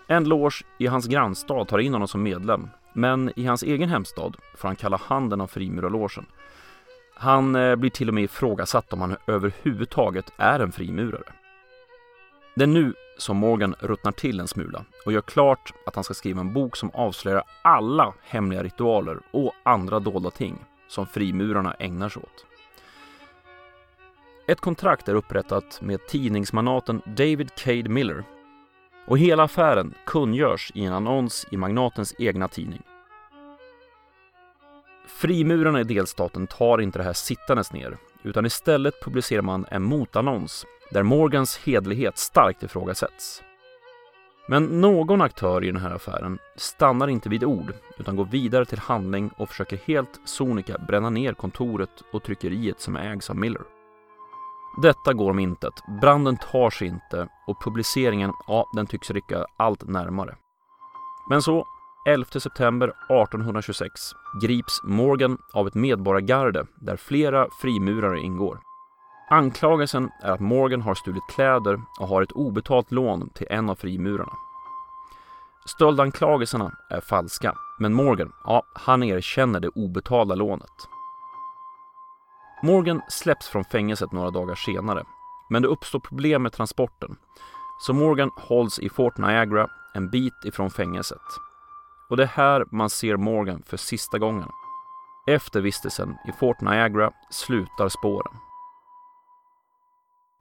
En 0.06 0.24
loge 0.24 0.64
i 0.78 0.86
hans 0.86 1.06
grannstad 1.06 1.64
tar 1.64 1.78
in 1.78 1.92
honom 1.92 2.08
som 2.08 2.22
medlem 2.22 2.68
men 2.92 3.32
i 3.36 3.46
hans 3.46 3.62
egen 3.62 3.88
hemstad 3.88 4.36
får 4.56 4.68
han 4.68 4.76
kalla 4.76 5.00
handen 5.04 5.40
av 5.40 5.46
frimurarlogen. 5.46 6.26
Han 7.14 7.54
eh, 7.54 7.76
blir 7.76 7.90
till 7.90 8.08
och 8.08 8.14
med 8.14 8.24
ifrågasatt 8.24 8.92
om 8.92 9.00
han 9.00 9.16
överhuvudtaget 9.26 10.32
är 10.36 10.60
en 10.60 10.72
frimurare. 10.72 11.32
Det 12.54 12.62
är 12.62 12.66
nu 12.66 12.94
som 13.18 13.36
Morgan 13.36 13.74
ruttnar 13.80 14.12
till 14.12 14.40
en 14.40 14.48
smula 14.48 14.84
och 15.06 15.12
gör 15.12 15.20
klart 15.20 15.72
att 15.86 15.94
han 15.94 16.04
ska 16.04 16.14
skriva 16.14 16.40
en 16.40 16.52
bok 16.52 16.76
som 16.76 16.90
avslöjar 16.90 17.42
alla 17.62 18.14
hemliga 18.22 18.62
ritualer 18.62 19.18
och 19.30 19.52
andra 19.62 20.00
dolda 20.00 20.30
ting 20.30 20.58
som 20.88 21.06
frimurarna 21.06 21.74
ägnar 21.78 22.08
sig 22.08 22.22
åt. 22.22 22.46
Ett 24.46 24.60
kontrakt 24.60 25.08
är 25.08 25.14
upprättat 25.14 25.80
med 25.82 26.06
tidningsmanaten 26.06 27.02
David 27.06 27.54
Cade 27.54 27.88
Miller 27.88 28.24
och 29.06 29.18
hela 29.18 29.42
affären 29.42 29.94
kungörs 30.06 30.72
i 30.74 30.84
en 30.84 30.92
annons 30.92 31.46
i 31.50 31.56
magnatens 31.56 32.14
egna 32.18 32.48
tidning. 32.48 32.82
Frimurarna 35.06 35.80
i 35.80 35.84
delstaten 35.84 36.46
tar 36.46 36.80
inte 36.80 36.98
det 36.98 37.04
här 37.04 37.12
sittandes 37.12 37.72
ner 37.72 37.96
utan 38.22 38.46
istället 38.46 39.02
publicerar 39.02 39.42
man 39.42 39.66
en 39.70 39.82
motannons 39.82 40.66
där 40.90 41.02
Morgans 41.02 41.58
hedlighet 41.58 42.18
starkt 42.18 42.62
ifrågasätts. 42.62 43.42
Men 44.50 44.80
någon 44.80 45.20
aktör 45.20 45.64
i 45.64 45.66
den 45.66 45.80
här 45.80 45.90
affären 45.90 46.38
stannar 46.56 47.08
inte 47.08 47.28
vid 47.28 47.44
ord 47.44 47.74
utan 47.98 48.16
går 48.16 48.24
vidare 48.24 48.64
till 48.64 48.78
handling 48.78 49.30
och 49.36 49.48
försöker 49.48 49.76
helt 49.76 50.20
sonika 50.24 50.78
bränna 50.78 51.10
ner 51.10 51.32
kontoret 51.32 52.02
och 52.12 52.22
tryckeriet 52.22 52.80
som 52.80 52.96
ägs 52.96 53.30
av 53.30 53.36
Miller. 53.36 53.62
Detta 54.82 55.12
går 55.12 55.30
om 55.30 55.38
intet, 55.38 55.72
branden 56.00 56.36
tar 56.36 56.70
sig 56.70 56.88
inte 56.88 57.28
och 57.46 57.62
publiceringen, 57.64 58.32
ja, 58.46 58.70
den 58.74 58.86
tycks 58.86 59.10
rycka 59.10 59.46
allt 59.56 59.88
närmare. 59.88 60.36
Men 61.30 61.42
så, 61.42 61.66
11 62.06 62.26
september 62.40 62.88
1826 62.88 63.90
grips 64.42 64.80
Morgan 64.84 65.38
av 65.52 65.66
ett 65.66 65.74
medborgargarde 65.74 66.66
där 66.80 66.96
flera 66.96 67.48
frimurare 67.62 68.20
ingår. 68.20 68.60
Anklagelsen 69.30 70.10
är 70.22 70.30
att 70.30 70.40
Morgan 70.40 70.82
har 70.82 70.94
stulit 70.94 71.26
kläder 71.28 71.80
och 72.00 72.08
har 72.08 72.22
ett 72.22 72.32
obetalt 72.32 72.92
lån 72.92 73.30
till 73.30 73.46
en 73.50 73.70
av 73.70 73.74
frimurarna. 73.74 74.32
Stöldanklagelserna 75.66 76.72
är 76.90 77.00
falska, 77.00 77.54
men 77.78 77.94
Morgan, 77.94 78.32
ja, 78.44 78.62
han 78.74 79.02
erkänner 79.02 79.60
det 79.60 79.68
obetalda 79.68 80.34
lånet. 80.34 80.88
Morgan 82.62 83.02
släpps 83.08 83.48
från 83.48 83.64
fängelset 83.64 84.12
några 84.12 84.30
dagar 84.30 84.54
senare, 84.54 85.04
men 85.50 85.62
det 85.62 85.68
uppstår 85.68 86.00
problem 86.00 86.42
med 86.42 86.52
transporten. 86.52 87.16
Så 87.80 87.92
Morgan 87.92 88.30
hålls 88.36 88.78
i 88.78 88.88
Fort 88.88 89.18
Niagara 89.18 89.68
en 89.94 90.10
bit 90.10 90.44
ifrån 90.44 90.70
fängelset. 90.70 91.22
Och 92.10 92.16
det 92.16 92.22
är 92.22 92.26
här 92.26 92.64
man 92.70 92.90
ser 92.90 93.16
Morgan 93.16 93.62
för 93.66 93.76
sista 93.76 94.18
gången. 94.18 94.48
Efter 95.26 95.60
vistelsen 95.60 96.16
i 96.28 96.32
Fort 96.32 96.60
Niagara 96.60 97.12
slutar 97.30 97.88
spåren. 97.88 98.47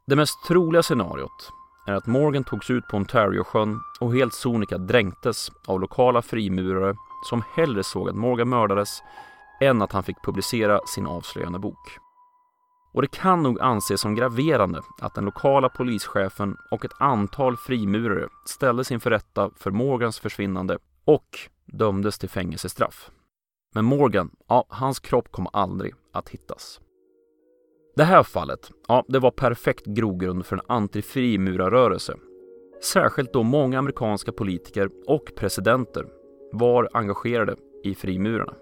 Det 0.10 0.16
mest 0.16 0.44
troliga 0.44 0.84
scenariot 0.84 1.52
är 1.88 1.94
att 1.94 2.08
Morgan 2.08 2.44
togs 2.44 2.70
ut 2.70 2.88
på 2.88 2.98
Ontariosjön 2.98 3.80
och 4.00 4.14
helt 4.14 4.34
sonika 4.34 4.78
dränktes 4.78 5.52
av 5.66 5.80
lokala 5.80 6.22
frimurare 6.22 6.96
som 7.30 7.44
hellre 7.56 7.84
såg 7.84 8.10
att 8.10 8.16
Morgan 8.16 8.50
mördades 8.50 9.04
än 9.62 9.82
att 9.82 9.92
han 9.92 10.04
fick 10.04 10.24
publicera 10.24 10.80
sin 10.88 11.08
avslöjande 11.08 11.60
bok. 11.60 11.98
Och 12.94 13.02
det 13.02 13.08
kan 13.08 13.44
nog 13.44 13.62
anses 13.62 14.02
som 14.02 14.16
graverande 14.16 14.82
att 15.02 15.16
den 15.16 15.26
lokala 15.26 15.70
polischefen 15.70 16.58
och 16.72 16.86
ett 16.86 17.02
antal 17.02 17.58
frimurare 17.58 18.28
ställdes 18.46 18.92
inför 18.92 19.10
rätta 19.10 19.50
för 19.56 19.72
Morgans 19.72 20.20
försvinnande 20.20 20.78
och 21.06 21.40
dömdes 21.66 22.20
till 22.20 22.30
fängelsestraff. 22.30 23.12
Men 23.76 23.86
Morgan, 23.86 24.32
ja, 24.48 24.66
hans 24.70 25.00
kropp 25.00 25.32
kom 25.32 25.48
aldrig 25.54 25.94
att 26.14 26.30
hittas. 26.30 26.80
Det 27.98 28.04
här 28.04 28.24
fallet, 28.24 28.72
ja, 28.88 29.06
det 29.08 29.20
var 29.20 29.32
perfekt 29.32 29.86
grogrund 29.86 30.46
för 30.46 30.56
en 30.56 30.62
antifrimurarrörelse. 30.68 32.16
Särskilt 32.84 33.34
då 33.34 33.44
många 33.44 33.80
amerikanska 33.80 34.32
politiker 34.32 34.90
och 35.08 35.32
presidenter 35.36 36.06
var 36.52 36.90
engagerade 36.94 37.56
i 37.84 37.96
frimurarna. 37.96 38.54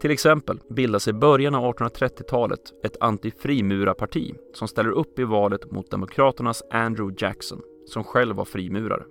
Till 0.00 0.10
exempel 0.10 0.60
bildas 0.70 1.08
i 1.08 1.12
början 1.12 1.54
av 1.54 1.74
1830-talet 1.74 2.60
ett 2.84 2.96
antifrimurarparti 3.00 4.34
som 4.54 4.68
ställer 4.68 4.90
upp 4.90 5.18
i 5.18 5.24
valet 5.24 5.70
mot 5.70 5.90
Demokraternas 5.90 6.62
Andrew 6.70 7.26
Jackson, 7.26 7.60
som 7.86 8.04
själv 8.04 8.36
var 8.36 8.44
frimurare. 8.44 9.04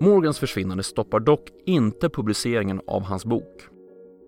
Morgans 0.00 0.38
försvinnande 0.38 0.82
stoppar 0.82 1.20
dock 1.20 1.50
inte 1.66 2.08
publiceringen 2.08 2.80
av 2.86 3.02
hans 3.02 3.24
bok. 3.24 3.68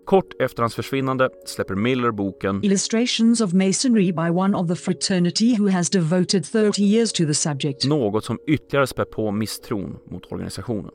Kort 0.04 0.42
efter 0.42 0.62
hans 0.62 0.74
försvinnande 0.74 1.30
släpper 1.46 1.74
Miller 1.74 2.10
boken 2.10 2.64
Illustrations 2.64 3.40
of 3.40 3.52
Masonry 3.52 4.12
by 4.12 4.30
one 4.30 4.56
of 4.56 4.68
the 4.68 4.76
fraternity 4.76 5.56
who 5.58 5.68
has 5.68 5.90
devoted 5.90 6.44
30 6.44 6.82
years 6.82 7.12
to 7.12 7.24
the 7.24 7.34
subject. 7.34 7.86
Något 7.86 8.24
som 8.24 8.38
ytterligare 8.46 8.86
spär 8.86 9.04
på 9.04 9.30
misstron 9.30 9.98
mot 10.04 10.32
organisationen. 10.32 10.90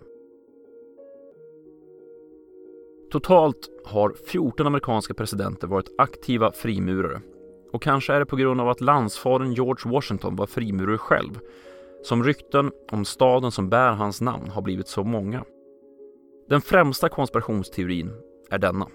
Totalt 3.12 3.70
har 3.86 4.14
14 4.32 4.68
amerikanska 4.68 5.14
presidenter 5.14 5.68
varit 5.68 5.90
aktiva 5.98 6.52
frimurare. 6.52 7.22
Och 7.72 7.82
kanske 7.82 8.14
är 8.14 8.20
det 8.20 8.26
på 8.26 8.36
grund 8.36 8.62
av 8.62 8.70
att 8.70 8.82
landsfadern 8.82 9.54
George 9.54 9.92
Washington 9.92 10.36
var 10.36 10.46
frimurare 10.46 10.98
själv 10.98 11.40
som 12.04 12.24
rykten 12.24 12.72
om 12.92 13.06
staden 13.06 13.52
som 13.52 13.70
bär 13.70 13.92
hans 13.92 14.22
namn 14.22 14.50
har 14.50 14.62
blivit 14.62 14.88
så 14.88 15.04
många. 15.04 15.46
Den 16.50 16.62
främsta 16.62 17.10
konspirationsteorin 17.10 18.12
är 18.50 18.58
denna. 18.58 18.88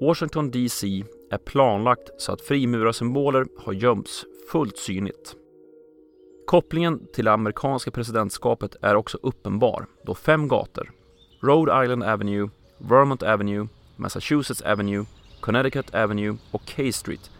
Washington 0.00 0.50
DC 0.50 1.04
är 1.30 1.38
planlagt 1.38 2.10
så 2.18 2.32
att 2.32 2.40
frimurarsymboler 2.40 3.46
har 3.58 3.72
gömts 3.72 4.24
fullt 4.52 4.78
synligt. 4.78 5.36
Kopplingen 6.46 7.06
till 7.12 7.24
det 7.24 7.32
amerikanska 7.32 7.90
presidentskapet 7.90 8.76
är 8.82 8.94
också 8.94 9.18
uppenbar 9.22 9.86
då 10.06 10.14
fem 10.14 10.48
gator, 10.48 10.90
Rhode 11.42 11.84
Island 11.84 12.02
Avenue, 12.02 12.50
Vermont 12.78 13.22
Avenue, 13.22 13.68
Massachusetts 13.96 14.62
Avenue, 14.62 15.04
Connecticut 15.40 15.94
Avenue 15.94 16.36
och 16.50 16.62
K 16.76 16.92
Street 16.92 17.30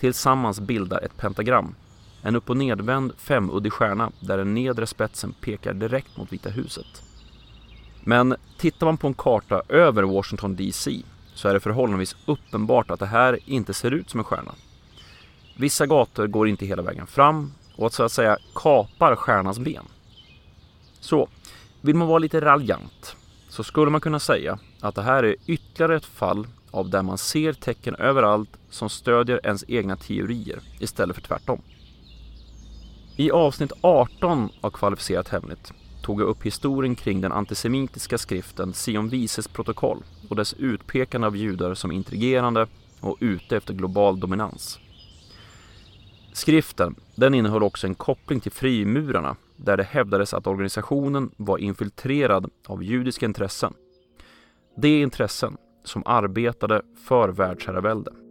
tillsammans 0.00 0.60
bildar 0.60 1.00
ett 1.00 1.16
pentagram. 1.16 1.74
En 2.22 2.36
upp 2.36 2.50
och 2.50 2.56
nedvänd 2.56 3.12
femuddig 3.18 3.72
stjärna 3.72 4.12
där 4.20 4.36
den 4.38 4.54
nedre 4.54 4.86
spetsen 4.86 5.34
pekar 5.40 5.74
direkt 5.74 6.16
mot 6.16 6.32
Vita 6.32 6.50
huset. 6.50 7.02
Men 8.06 8.36
tittar 8.58 8.86
man 8.86 8.96
på 8.96 9.06
en 9.06 9.14
karta 9.14 9.62
över 9.68 10.02
Washington 10.02 10.56
DC 10.56 11.02
så 11.34 11.48
är 11.48 11.54
det 11.54 11.60
förhållandevis 11.60 12.16
uppenbart 12.26 12.90
att 12.90 13.00
det 13.00 13.06
här 13.06 13.38
inte 13.46 13.74
ser 13.74 13.90
ut 13.90 14.10
som 14.10 14.20
en 14.20 14.24
stjärna. 14.24 14.54
Vissa 15.56 15.86
gator 15.86 16.26
går 16.26 16.48
inte 16.48 16.66
hela 16.66 16.82
vägen 16.82 17.06
fram 17.06 17.52
och 17.76 17.86
att 17.86 17.92
så 17.92 18.02
att 18.02 18.12
säga 18.12 18.38
kapar 18.54 19.16
stjärnans 19.16 19.58
ben. 19.58 19.84
Så, 21.00 21.28
vill 21.80 21.96
man 21.96 22.08
vara 22.08 22.18
lite 22.18 22.40
raljant 22.40 23.16
så 23.48 23.64
skulle 23.64 23.90
man 23.90 24.00
kunna 24.00 24.20
säga 24.20 24.58
att 24.80 24.94
det 24.94 25.02
här 25.02 25.22
är 25.22 25.36
ytterligare 25.46 25.96
ett 25.96 26.04
fall 26.04 26.46
av 26.70 26.90
där 26.90 27.02
man 27.02 27.18
ser 27.18 27.52
tecken 27.52 27.94
överallt 27.94 28.50
som 28.70 28.88
stödjer 28.88 29.40
ens 29.44 29.64
egna 29.68 29.96
teorier 29.96 30.60
istället 30.78 31.16
för 31.16 31.22
tvärtom. 31.22 31.62
I 33.16 33.30
avsnitt 33.30 33.72
18 33.80 34.48
av 34.60 34.70
Kvalificerat 34.70 35.28
Hemligt 35.28 35.72
tog 36.04 36.20
jag 36.20 36.28
upp 36.28 36.46
historien 36.46 36.94
kring 36.94 37.20
den 37.20 37.32
antisemitiska 37.32 38.18
skriften 38.18 38.72
Sion 38.72 39.08
Vises 39.08 39.48
protokoll 39.48 40.02
och 40.28 40.36
dess 40.36 40.54
utpekande 40.54 41.26
av 41.26 41.36
judar 41.36 41.74
som 41.74 41.92
intrigerande 41.92 42.66
och 43.00 43.16
ute 43.20 43.56
efter 43.56 43.74
global 43.74 44.20
dominans. 44.20 44.78
Skriften 46.32 46.94
den 47.14 47.34
innehöll 47.34 47.62
också 47.62 47.86
en 47.86 47.94
koppling 47.94 48.40
till 48.40 48.52
frimurarna 48.52 49.36
där 49.56 49.76
det 49.76 49.82
hävdades 49.82 50.34
att 50.34 50.46
organisationen 50.46 51.30
var 51.36 51.58
infiltrerad 51.58 52.50
av 52.66 52.82
judiska 52.82 53.26
intressen. 53.26 53.74
Det 54.76 55.00
intressen 55.00 55.56
som 55.84 56.02
arbetade 56.06 56.82
för 57.08 57.28
världsherravälde. 57.28 58.23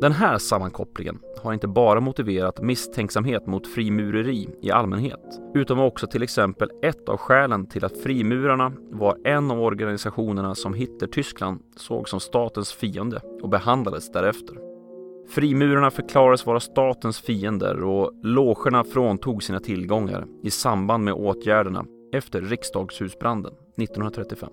Den 0.00 0.12
här 0.12 0.38
sammankopplingen 0.38 1.18
har 1.42 1.52
inte 1.52 1.68
bara 1.68 2.00
motiverat 2.00 2.62
misstänksamhet 2.62 3.46
mot 3.46 3.66
frimureri 3.66 4.48
i 4.62 4.70
allmänhet, 4.70 5.40
utan 5.54 5.78
var 5.78 5.86
också 5.86 6.06
till 6.06 6.22
exempel 6.22 6.70
ett 6.82 7.08
av 7.08 7.16
skälen 7.16 7.66
till 7.66 7.84
att 7.84 7.96
frimurarna 7.96 8.72
var 8.90 9.18
en 9.24 9.50
av 9.50 9.60
organisationerna 9.60 10.54
som 10.54 10.74
Hitler-Tyskland 10.74 11.60
såg 11.76 12.08
som 12.08 12.20
statens 12.20 12.72
fiende 12.72 13.20
och 13.42 13.48
behandlades 13.48 14.12
därefter. 14.12 14.56
Frimurarna 15.28 15.90
förklarades 15.90 16.46
vara 16.46 16.60
statens 16.60 17.20
fiender 17.20 17.82
och 17.82 18.12
logerna 18.22 18.84
fråntog 18.84 19.42
sina 19.42 19.60
tillgångar 19.60 20.26
i 20.42 20.50
samband 20.50 21.04
med 21.04 21.14
åtgärderna 21.14 21.84
efter 22.12 22.40
riksdagshusbranden 22.40 23.52
1935. 23.76 24.50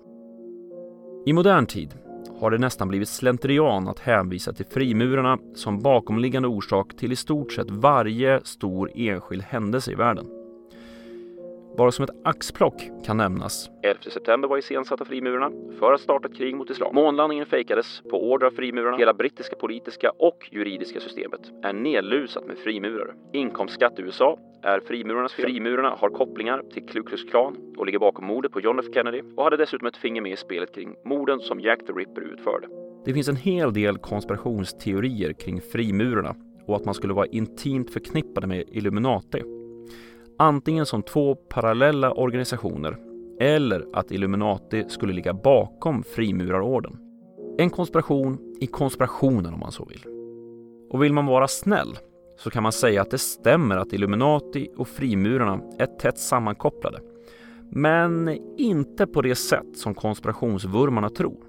I 1.26 1.32
modern 1.32 1.66
tid 1.66 1.94
har 2.40 2.50
det 2.50 2.58
nästan 2.58 2.88
blivit 2.88 3.08
slentrian 3.08 3.88
att 3.88 3.98
hänvisa 3.98 4.52
till 4.52 4.66
frimurarna 4.66 5.38
som 5.54 5.80
bakomliggande 5.80 6.48
orsak 6.48 6.96
till 6.96 7.12
i 7.12 7.16
stort 7.16 7.52
sett 7.52 7.70
varje 7.70 8.40
stor 8.44 8.90
enskild 8.94 9.42
händelse 9.42 9.92
i 9.92 9.94
världen. 9.94 10.37
Bara 11.78 11.92
som 11.92 12.04
ett 12.04 12.10
axplock 12.24 12.90
kan 13.04 13.16
nämnas 13.16 13.70
11 13.82 14.00
september 14.00 14.48
var 14.48 14.58
iscensatt 14.58 15.00
av 15.00 15.04
frimurarna 15.04 15.50
för 15.78 15.92
att 15.92 16.00
starta 16.00 16.28
ett 16.28 16.36
krig 16.36 16.56
mot 16.56 16.70
islam. 16.70 16.94
Månlandningen 16.94 17.46
fejkades 17.46 18.02
på 18.10 18.30
order 18.32 18.46
av 18.46 18.50
frimurarna. 18.50 18.96
Hela 18.96 19.14
brittiska 19.14 19.56
politiska 19.56 20.10
och 20.10 20.48
juridiska 20.52 21.00
systemet 21.00 21.40
är 21.62 21.72
nedlusat 21.72 22.46
med 22.46 22.58
frimurare. 22.58 23.14
Inkomstskatt 23.32 23.98
i 23.98 24.02
USA 24.02 24.38
är 24.62 24.80
frimurarnas 24.80 25.32
fel. 25.32 25.44
Frimurarna 25.44 25.90
har 25.90 26.08
kopplingar 26.08 26.62
till 26.72 26.86
Ku 26.86 27.02
Klux 27.02 27.24
Klan 27.24 27.56
och 27.76 27.86
ligger 27.86 27.98
bakom 27.98 28.24
mordet 28.26 28.52
på 28.52 28.60
John 28.60 28.78
F 28.78 28.84
Kennedy 28.94 29.22
och 29.36 29.44
hade 29.44 29.56
dessutom 29.56 29.86
ett 29.86 29.96
finger 29.96 30.22
med 30.22 30.32
i 30.32 30.36
spelet 30.36 30.74
kring 30.74 30.94
morden 31.04 31.40
som 31.40 31.60
Jack 31.60 31.86
the 31.86 31.92
Ripper 31.92 32.22
utförde. 32.22 32.66
Det 33.04 33.14
finns 33.14 33.28
en 33.28 33.36
hel 33.36 33.72
del 33.72 33.98
konspirationsteorier 33.98 35.32
kring 35.32 35.60
frimurarna 35.60 36.34
och 36.66 36.76
att 36.76 36.84
man 36.84 36.94
skulle 36.94 37.14
vara 37.14 37.26
intimt 37.26 37.90
förknippade 37.90 38.46
med 38.46 38.64
Illuminati 38.68 39.57
antingen 40.38 40.86
som 40.86 41.02
två 41.02 41.34
parallella 41.34 42.12
organisationer 42.12 42.98
eller 43.40 43.86
att 43.92 44.10
Illuminati 44.10 44.84
skulle 44.88 45.12
ligga 45.12 45.34
bakom 45.34 46.02
frimurarorden. 46.02 46.98
En 47.58 47.70
konspiration 47.70 48.56
i 48.60 48.66
konspirationen 48.66 49.54
om 49.54 49.60
man 49.60 49.72
så 49.72 49.84
vill. 49.84 50.04
Och 50.90 51.02
vill 51.02 51.12
man 51.12 51.26
vara 51.26 51.48
snäll 51.48 51.98
så 52.38 52.50
kan 52.50 52.62
man 52.62 52.72
säga 52.72 53.02
att 53.02 53.10
det 53.10 53.18
stämmer 53.18 53.76
att 53.76 53.92
Illuminati 53.92 54.68
och 54.76 54.88
frimurarna 54.88 55.60
är 55.78 55.86
tätt 55.86 56.18
sammankopplade. 56.18 57.00
Men 57.70 58.38
inte 58.58 59.06
på 59.06 59.22
det 59.22 59.34
sätt 59.34 59.76
som 59.76 59.94
konspirationsvurmarna 59.94 61.10
tror. 61.10 61.44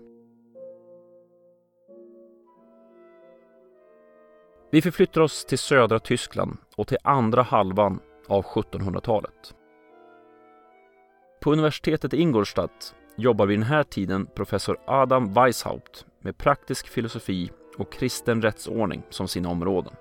Vi 4.71 4.81
förflyttar 4.81 5.21
oss 5.21 5.45
till 5.45 5.57
södra 5.57 5.99
Tyskland 5.99 6.57
och 6.75 6.87
till 6.87 6.97
andra 7.03 7.41
halvan 7.41 7.99
av 8.29 8.45
1700-talet. 8.45 9.55
På 11.41 11.51
universitetet 11.51 12.13
i 12.13 12.17
Ingolstadt 12.21 12.95
jobbar 13.15 13.45
vid 13.45 13.59
den 13.59 13.63
här 13.63 13.83
tiden 13.83 14.27
professor 14.35 14.77
Adam 14.87 15.33
Weishaupt 15.33 16.05
med 16.21 16.37
praktisk 16.37 16.87
filosofi 16.87 17.51
och 17.77 17.91
kristen 17.91 18.41
rättsordning 18.41 19.03
som 19.09 19.27
sina 19.27 19.49
områden. 19.49 19.93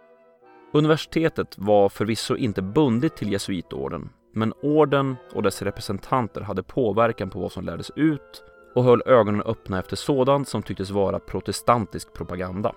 Universitetet 0.73 1.58
var 1.58 1.88
förvisso 1.88 2.37
inte 2.37 2.62
bundet 2.62 3.16
till 3.16 3.32
jesuitorden, 3.32 4.11
men 4.32 4.52
orden 4.62 5.16
och 5.35 5.42
dess 5.42 5.62
representanter 5.62 6.40
hade 6.40 6.62
påverkan 6.62 7.30
på 7.30 7.40
vad 7.40 7.52
som 7.52 7.64
lärdes 7.64 7.90
ut 7.97 8.44
och 8.74 8.85
höll 8.85 9.02
ögonen 9.07 9.42
öppna 9.42 9.79
efter 9.79 9.96
sådant 9.96 10.48
som 10.48 10.62
tycktes 10.62 10.90
vara 10.90 11.18
protestantisk 11.18 12.12
propaganda. 12.12 12.74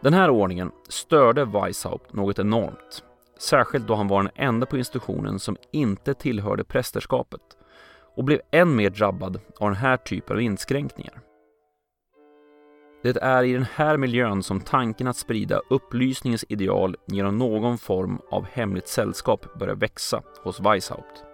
Den 0.00 0.14
här 0.14 0.30
ordningen 0.30 0.70
störde 0.88 1.44
Weishaupt 1.44 2.12
något 2.12 2.38
enormt 2.38 3.04
Särskilt 3.42 3.86
då 3.86 3.94
han 3.94 4.08
var 4.08 4.22
den 4.22 4.32
enda 4.34 4.66
på 4.66 4.78
institutionen 4.78 5.38
som 5.38 5.56
inte 5.72 6.14
tillhörde 6.14 6.64
prästerskapet 6.64 7.40
och 8.16 8.24
blev 8.24 8.40
än 8.50 8.76
mer 8.76 8.90
drabbad 8.90 9.40
av 9.60 9.68
den 9.68 9.76
här 9.76 9.96
typen 9.96 10.36
av 10.36 10.42
inskränkningar. 10.42 11.20
Det 13.02 13.16
är 13.16 13.42
i 13.42 13.52
den 13.52 13.66
här 13.74 13.96
miljön 13.96 14.42
som 14.42 14.60
tanken 14.60 15.06
att 15.06 15.16
sprida 15.16 15.60
upplysningens 15.70 16.44
ideal 16.48 16.96
genom 17.06 17.38
någon 17.38 17.78
form 17.78 18.20
av 18.30 18.46
hemligt 18.52 18.88
sällskap 18.88 19.58
börjar 19.58 19.74
växa 19.74 20.22
hos 20.42 20.60
Weishaupt. 20.60 21.24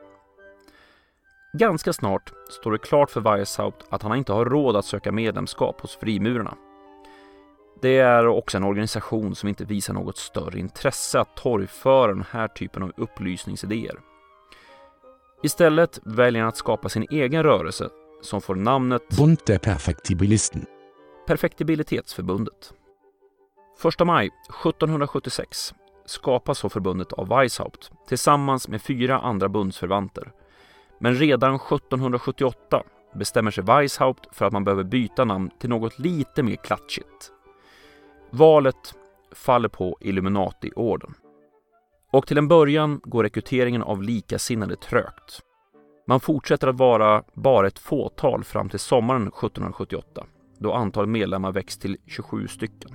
Ganska 1.53 1.93
snart 1.93 2.33
står 2.49 2.73
det 2.73 2.79
klart 2.79 3.11
för 3.11 3.21
Weishaupt 3.21 3.85
att 3.91 4.03
han 4.03 4.17
inte 4.17 4.33
har 4.33 4.45
råd 4.45 4.77
att 4.77 4.85
söka 4.85 5.13
medlemskap 5.13 5.81
hos 5.81 5.97
frimurarna 5.97 6.57
det 7.81 7.99
är 7.99 8.27
också 8.27 8.57
en 8.57 8.65
organisation 8.65 9.35
som 9.35 9.49
inte 9.49 9.65
visar 9.65 9.95
något 9.95 10.17
större 10.17 10.59
intresse 10.59 11.21
att 11.21 11.37
torgföra 11.37 12.15
den 12.15 12.25
här 12.31 12.49
typen 12.49 12.83
av 12.83 12.93
upplysningsidéer. 12.97 13.99
Istället 15.43 16.01
väljer 16.05 16.43
han 16.43 16.49
att 16.49 16.57
skapa 16.57 16.89
sin 16.89 17.07
egen 17.11 17.43
rörelse 17.43 17.89
som 18.23 18.41
får 18.41 18.55
namnet 18.55 19.09
Bund 19.09 19.39
der 19.47 19.59
Perfektibilisten. 19.59 20.67
Perfektibilitetsförbundet. 21.27 22.73
1 23.85 24.07
maj 24.07 24.27
1776 24.27 25.75
skapas 26.07 26.59
så 26.59 26.69
förbundet 26.69 27.13
av 27.13 27.29
Weishaupt 27.29 27.91
tillsammans 28.09 28.69
med 28.69 28.83
fyra 28.83 29.19
andra 29.19 29.49
bundsförvanter. 29.49 30.33
Men 30.99 31.15
redan 31.15 31.55
1778 31.55 32.83
bestämmer 33.15 33.51
sig 33.51 33.65
Weishaupt 33.65 34.37
för 34.37 34.45
att 34.45 34.53
man 34.53 34.65
behöver 34.65 34.85
byta 34.85 35.25
namn 35.25 35.51
till 35.59 35.71
något 35.71 35.99
lite 35.99 36.43
mer 36.43 36.57
klatschigt. 36.57 37.33
Valet 38.31 38.95
faller 39.33 39.69
på 39.69 39.99
Illuminati-orden. 40.01 41.15
Och 42.13 42.27
till 42.27 42.39
en 42.39 42.49
början 42.49 43.01
går 43.05 43.23
rekryteringen 43.23 43.83
av 43.83 44.03
likasinnade 44.03 44.77
trögt. 44.77 45.41
Man 46.07 46.21
fortsätter 46.21 46.69
att 46.69 46.79
vara 46.79 47.23
bara 47.35 47.67
ett 47.67 47.79
fåtal 47.79 48.45
fram 48.45 48.69
till 48.69 48.79
sommaren 48.79 49.23
1778 49.23 50.27
då 50.59 50.73
antalet 50.73 51.11
medlemmar 51.11 51.53
växt 51.53 51.81
till 51.81 51.97
27 52.07 52.49
stycken. 52.49 52.91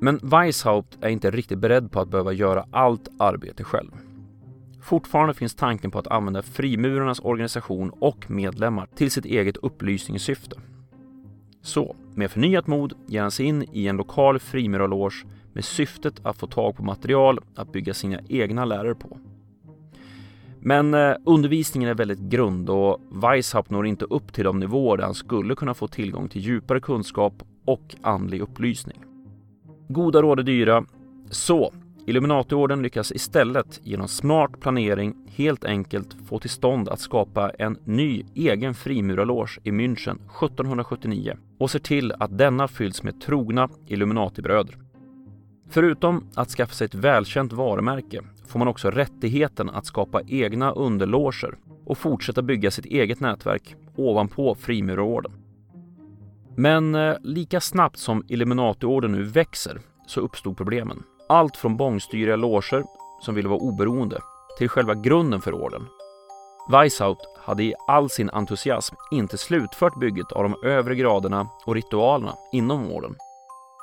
Men 0.00 0.20
Weishaupt 0.22 0.98
är 1.00 1.08
inte 1.08 1.30
riktigt 1.30 1.58
beredd 1.58 1.92
på 1.92 2.00
att 2.00 2.08
behöva 2.08 2.32
göra 2.32 2.66
allt 2.70 3.08
arbete 3.18 3.64
själv. 3.64 3.90
Fortfarande 4.82 5.34
finns 5.34 5.54
tanken 5.54 5.90
på 5.90 5.98
att 5.98 6.06
använda 6.06 6.42
frimurarnas 6.42 7.20
organisation 7.20 7.90
och 7.90 8.30
medlemmar 8.30 8.88
till 8.94 9.10
sitt 9.10 9.24
eget 9.24 9.56
upplysningssyfte. 9.56 10.56
Så, 11.62 11.96
med 12.14 12.30
förnyat 12.30 12.66
mod 12.66 12.92
ger 13.06 13.22
han 13.22 13.30
sig 13.30 13.46
in 13.46 13.64
i 13.72 13.86
en 13.86 13.96
lokal 13.96 14.38
frimurarloge 14.38 15.26
med 15.52 15.64
syftet 15.64 16.20
att 16.22 16.38
få 16.38 16.46
tag 16.46 16.76
på 16.76 16.82
material 16.82 17.40
att 17.54 17.72
bygga 17.72 17.94
sina 17.94 18.20
egna 18.28 18.64
lärare 18.64 18.94
på. 18.94 19.18
Men 20.60 20.94
eh, 20.94 21.14
undervisningen 21.26 21.90
är 21.90 21.94
väldigt 21.94 22.18
grund 22.18 22.70
och 22.70 23.00
Weishaupt 23.10 23.70
når 23.70 23.86
inte 23.86 24.04
upp 24.04 24.32
till 24.32 24.44
de 24.44 24.60
nivåer 24.60 24.96
där 24.96 25.04
han 25.04 25.14
skulle 25.14 25.54
kunna 25.54 25.74
få 25.74 25.88
tillgång 25.88 26.28
till 26.28 26.42
djupare 26.42 26.80
kunskap 26.80 27.42
och 27.64 27.94
andlig 28.02 28.40
upplysning. 28.40 29.04
Goda 29.88 30.22
råd 30.22 30.38
är 30.38 30.42
dyra, 30.42 30.84
så 31.30 31.72
Illuminatiorden 32.06 32.82
lyckas 32.82 33.12
istället 33.12 33.80
genom 33.82 34.08
smart 34.08 34.60
planering 34.60 35.14
helt 35.26 35.64
enkelt 35.64 36.16
få 36.26 36.38
till 36.38 36.50
stånd 36.50 36.88
att 36.88 37.00
skapa 37.00 37.50
en 37.50 37.78
ny 37.84 38.24
egen 38.34 38.74
frimurarloge 38.74 39.60
i 39.62 39.70
München 39.70 40.14
1779 40.14 41.36
och 41.58 41.70
ser 41.70 41.78
till 41.78 42.12
att 42.12 42.38
denna 42.38 42.68
fylls 42.68 43.02
med 43.02 43.20
trogna 43.20 43.68
Illuminatibröder. 43.86 44.78
Förutom 45.68 46.26
att 46.34 46.50
skaffa 46.50 46.74
sig 46.74 46.84
ett 46.84 46.94
välkänt 46.94 47.52
varumärke 47.52 48.20
får 48.46 48.58
man 48.58 48.68
också 48.68 48.90
rättigheten 48.90 49.70
att 49.70 49.86
skapa 49.86 50.22
egna 50.26 50.72
underloger 50.72 51.54
och 51.84 51.98
fortsätta 51.98 52.42
bygga 52.42 52.70
sitt 52.70 52.86
eget 52.86 53.20
nätverk 53.20 53.76
ovanpå 53.96 54.54
frimurarorden. 54.54 55.32
Men 56.56 56.94
eh, 56.94 57.14
lika 57.22 57.60
snabbt 57.60 57.98
som 57.98 58.24
Illuminatiorden 58.28 59.12
nu 59.12 59.22
växer 59.22 59.80
så 60.06 60.20
uppstod 60.20 60.56
problemen. 60.56 61.02
Allt 61.28 61.56
från 61.56 61.76
bångstyriga 61.76 62.36
loger 62.36 62.84
som 63.20 63.34
ville 63.34 63.48
vara 63.48 63.60
oberoende 63.60 64.18
till 64.58 64.68
själva 64.68 64.94
grunden 64.94 65.40
för 65.40 65.52
orden. 65.52 65.82
Weishaupt 66.68 67.26
hade 67.36 67.62
i 67.62 67.74
all 67.86 68.10
sin 68.10 68.30
entusiasm 68.30 68.94
inte 69.10 69.38
slutfört 69.38 69.96
bygget 69.96 70.32
av 70.32 70.42
de 70.42 70.68
övre 70.68 70.94
graderna 70.94 71.48
och 71.66 71.74
ritualerna 71.74 72.36
inom 72.52 72.92
orden. 72.92 73.16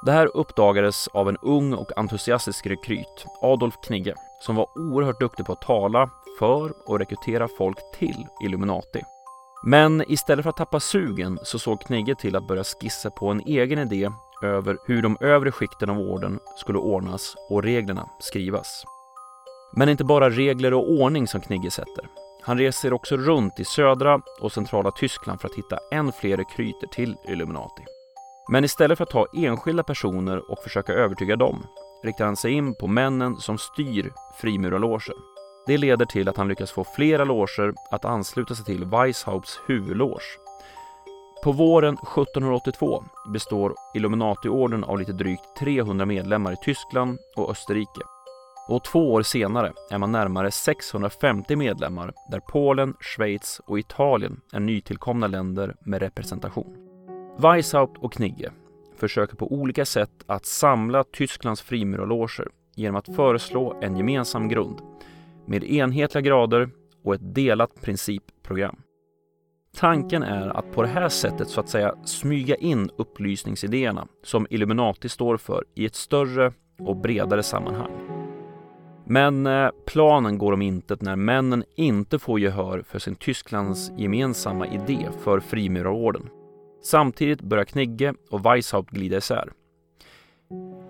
Det 0.05 0.11
här 0.11 0.37
uppdagades 0.37 1.07
av 1.07 1.29
en 1.29 1.37
ung 1.37 1.73
och 1.73 1.97
entusiastisk 1.97 2.67
rekryt, 2.67 3.25
Adolf 3.41 3.75
Knigge, 3.83 4.15
som 4.39 4.55
var 4.55 4.67
oerhört 4.75 5.19
duktig 5.19 5.45
på 5.45 5.53
att 5.53 5.61
tala 5.61 6.09
för 6.39 6.73
och 6.89 6.99
rekrytera 6.99 7.47
folk 7.57 7.77
till 7.99 8.27
Illuminati. 8.43 9.01
Men 9.63 10.11
istället 10.11 10.43
för 10.43 10.49
att 10.49 10.57
tappa 10.57 10.79
sugen 10.79 11.39
så 11.43 11.59
såg 11.59 11.81
Knigge 11.81 12.15
till 12.15 12.35
att 12.35 12.47
börja 12.47 12.63
skissa 12.63 13.11
på 13.11 13.27
en 13.27 13.41
egen 13.45 13.79
idé 13.79 14.11
över 14.43 14.77
hur 14.87 15.01
de 15.01 15.17
övre 15.19 15.51
skikten 15.51 15.89
av 15.89 15.99
orden 15.99 16.39
skulle 16.57 16.79
ordnas 16.79 17.35
och 17.49 17.63
reglerna 17.63 18.09
skrivas. 18.19 18.83
Men 19.73 19.89
inte 19.89 20.03
bara 20.03 20.29
regler 20.29 20.73
och 20.73 20.91
ordning 20.91 21.27
som 21.27 21.41
Knigge 21.41 21.71
sätter. 21.71 22.20
Han 22.43 22.57
reser 22.57 22.93
också 22.93 23.17
runt 23.17 23.59
i 23.59 23.65
södra 23.65 24.21
och 24.41 24.51
centrala 24.51 24.91
Tyskland 24.91 25.41
för 25.41 25.47
att 25.47 25.55
hitta 25.55 25.79
än 25.91 26.11
fler 26.11 26.37
rekryter 26.37 26.87
till 26.87 27.15
Illuminati. 27.27 27.83
Men 28.49 28.63
istället 28.63 28.97
för 28.97 29.03
att 29.03 29.09
ta 29.09 29.25
enskilda 29.33 29.83
personer 29.83 30.51
och 30.51 30.63
försöka 30.63 30.93
övertyga 30.93 31.35
dem 31.35 31.65
riktar 32.03 32.25
han 32.25 32.35
sig 32.35 32.51
in 32.51 32.75
på 32.75 32.87
männen 32.87 33.37
som 33.37 33.57
styr 33.57 34.11
frimurarloger. 34.41 35.15
Det 35.67 35.77
leder 35.77 36.05
till 36.05 36.29
att 36.29 36.37
han 36.37 36.47
lyckas 36.47 36.71
få 36.71 36.83
flera 36.95 37.23
loger 37.23 37.73
att 37.91 38.05
ansluta 38.05 38.55
sig 38.55 38.65
till 38.65 38.85
Weishaupts 38.85 39.59
huvudloge. 39.67 40.39
På 41.43 41.51
våren 41.51 41.93
1782 41.93 43.03
består 43.33 43.75
Illuminati-orden 43.93 44.83
av 44.83 44.99
lite 44.99 45.13
drygt 45.13 45.55
300 45.59 46.05
medlemmar 46.05 46.51
i 46.51 46.57
Tyskland 46.63 47.19
och 47.35 47.51
Österrike. 47.51 48.01
Och 48.67 48.83
två 48.83 49.13
år 49.13 49.21
senare 49.21 49.73
är 49.89 49.97
man 49.97 50.11
närmare 50.11 50.51
650 50.51 51.55
medlemmar 51.55 52.13
där 52.31 52.39
Polen, 52.39 52.93
Schweiz 52.99 53.61
och 53.65 53.79
Italien 53.79 54.41
är 54.53 54.59
nytillkomna 54.59 55.27
länder 55.27 55.75
med 55.85 56.01
representation. 56.01 56.77
Weishaupt 57.37 57.97
och 57.97 58.13
Knigge 58.13 58.51
försöker 58.97 59.35
på 59.35 59.53
olika 59.53 59.85
sätt 59.85 60.11
att 60.27 60.45
samla 60.45 61.03
Tysklands 61.03 61.61
frimurarloger 61.61 62.47
genom 62.75 62.95
att 62.95 63.15
föreslå 63.15 63.79
en 63.81 63.97
gemensam 63.97 64.49
grund 64.49 64.81
med 65.45 65.63
enhetliga 65.63 66.21
grader 66.21 66.69
och 67.03 67.15
ett 67.15 67.35
delat 67.35 67.81
principprogram. 67.81 68.81
Tanken 69.77 70.23
är 70.23 70.49
att 70.49 70.71
på 70.71 70.81
det 70.81 70.87
här 70.87 71.09
sättet 71.09 71.47
så 71.47 71.59
att 71.59 71.69
säga 71.69 71.95
smyga 72.05 72.55
in 72.55 72.89
upplysningsidéerna 72.97 74.07
som 74.23 74.47
Illuminati 74.49 75.09
står 75.09 75.37
för 75.37 75.65
i 75.75 75.85
ett 75.85 75.95
större 75.95 76.53
och 76.79 76.97
bredare 76.97 77.43
sammanhang. 77.43 78.20
Men 79.05 79.47
eh, 79.47 79.69
planen 79.85 80.37
går 80.37 80.53
om 80.53 80.61
intet 80.61 81.01
när 81.01 81.15
männen 81.15 81.63
inte 81.75 82.19
får 82.19 82.39
gehör 82.39 82.83
för 82.87 82.99
sin 82.99 83.15
Tysklands 83.15 83.91
gemensamma 83.97 84.67
idé 84.67 85.09
för 85.23 85.39
frimurarorden. 85.39 86.29
Samtidigt 86.83 87.41
börjar 87.41 87.65
Knigge 87.65 88.13
och 88.29 88.45
Weishaupt 88.45 88.89
glida 88.89 89.17
isär. 89.17 89.51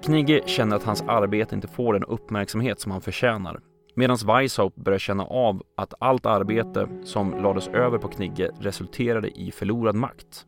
Knigge 0.03 0.41
känner 0.45 0.75
att 0.75 0.83
hans 0.83 1.01
arbete 1.01 1.55
inte 1.55 1.67
får 1.67 1.93
den 1.93 2.03
uppmärksamhet 2.03 2.79
som 2.79 2.91
han 2.91 3.01
förtjänar 3.01 3.61
medan 3.95 4.17
Weishaupt 4.25 4.75
börjar 4.75 4.99
känna 4.99 5.25
av 5.25 5.63
att 5.77 5.93
allt 5.99 6.25
arbete 6.25 6.87
som 7.03 7.43
lades 7.43 7.67
över 7.67 7.97
på 7.97 8.07
Knigge 8.07 8.51
resulterade 8.59 9.29
i 9.29 9.51
förlorad 9.51 9.95
makt. 9.95 10.45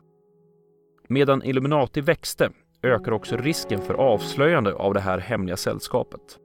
Medan 1.08 1.42
Illuminati 1.42 2.00
växte 2.00 2.50
ökar 2.82 3.12
också 3.12 3.36
risken 3.36 3.80
för 3.80 3.94
avslöjande 3.94 4.74
av 4.74 4.94
det 4.94 5.00
här 5.00 5.18
hemliga 5.18 5.56
sällskapet. 5.56 6.38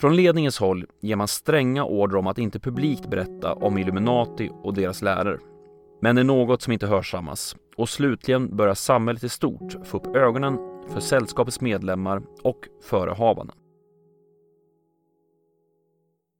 Från 0.00 0.16
ledningens 0.16 0.58
håll 0.58 0.86
ger 1.00 1.16
man 1.16 1.28
stränga 1.28 1.84
order 1.84 2.16
om 2.16 2.26
att 2.26 2.38
inte 2.38 2.60
publikt 2.60 3.10
berätta 3.10 3.52
om 3.52 3.78
Illuminati 3.78 4.50
och 4.62 4.74
deras 4.74 5.02
läror. 5.02 5.40
Men 6.00 6.16
det 6.16 6.22
är 6.22 6.24
något 6.24 6.62
som 6.62 6.72
inte 6.72 6.86
hörsammas 6.86 7.56
och 7.76 7.88
slutligen 7.88 8.56
börjar 8.56 8.74
samhället 8.74 9.24
i 9.24 9.28
stort 9.28 9.86
få 9.86 9.96
upp 9.96 10.16
ögonen 10.16 10.58
för 10.88 11.00
sällskapets 11.00 11.60
medlemmar 11.60 12.22
och 12.42 12.68
förehavanden. 12.82 13.56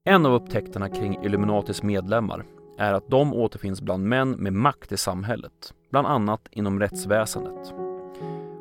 En 0.05 0.27
av 0.27 0.33
upptäckterna 0.33 0.89
kring 0.89 1.25
Illuminatis 1.25 1.83
medlemmar 1.83 2.45
är 2.79 2.93
att 2.93 3.09
de 3.09 3.35
återfinns 3.35 3.83
bland 3.83 4.05
män 4.05 4.31
med 4.31 4.53
makt 4.53 4.93
i 4.93 4.97
samhället, 4.97 5.75
bland 5.91 6.07
annat 6.07 6.49
inom 6.51 6.81
rättsväsendet. 6.81 7.88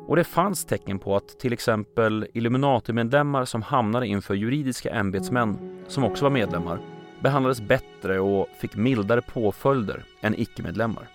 Och 0.08 0.16
det 0.16 0.24
fanns 0.24 0.64
tecken 0.64 0.98
på 0.98 1.16
att 1.16 1.38
till 1.38 1.52
exempel 1.52 2.26
Illuminati-medlemmar 2.32 3.44
som 3.44 3.62
hamnade 3.62 4.06
inför 4.06 4.34
juridiska 4.34 4.90
ämbetsmän, 4.90 5.58
som 5.88 6.04
också 6.04 6.24
var 6.24 6.30
medlemmar, 6.30 6.80
behandlades 7.20 7.60
bättre 7.60 8.20
och 8.20 8.48
fick 8.60 8.76
mildare 8.76 9.22
påföljder 9.22 10.04
än 10.20 10.40
icke-medlemmar. 10.40 11.08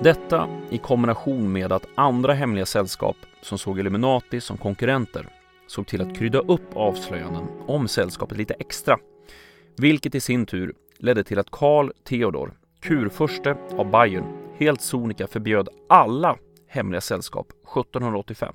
Detta 0.00 0.48
i 0.70 0.78
kombination 0.78 1.52
med 1.52 1.72
att 1.72 1.88
andra 1.94 2.34
hemliga 2.34 2.66
sällskap 2.66 3.16
som 3.42 3.58
såg 3.58 3.78
Illuminati 3.78 4.40
som 4.40 4.56
konkurrenter 4.56 5.26
såg 5.66 5.86
till 5.86 6.02
att 6.02 6.16
krydda 6.16 6.38
upp 6.38 6.76
avslöjanden 6.76 7.44
om 7.66 7.88
sällskapet 7.88 8.38
lite 8.38 8.54
extra, 8.54 8.98
vilket 9.76 10.14
i 10.14 10.20
sin 10.20 10.46
tur 10.46 10.74
ledde 10.98 11.24
till 11.24 11.38
att 11.38 11.50
Karl 11.50 11.90
Theodor, 12.04 12.52
kurfurste 12.80 13.56
av 13.70 13.90
Bayern, 13.90 14.24
helt 14.58 14.80
sonika 14.80 15.26
förbjöd 15.26 15.68
alla 15.88 16.36
hemliga 16.68 17.00
sällskap 17.00 17.46
1785. 17.50 18.54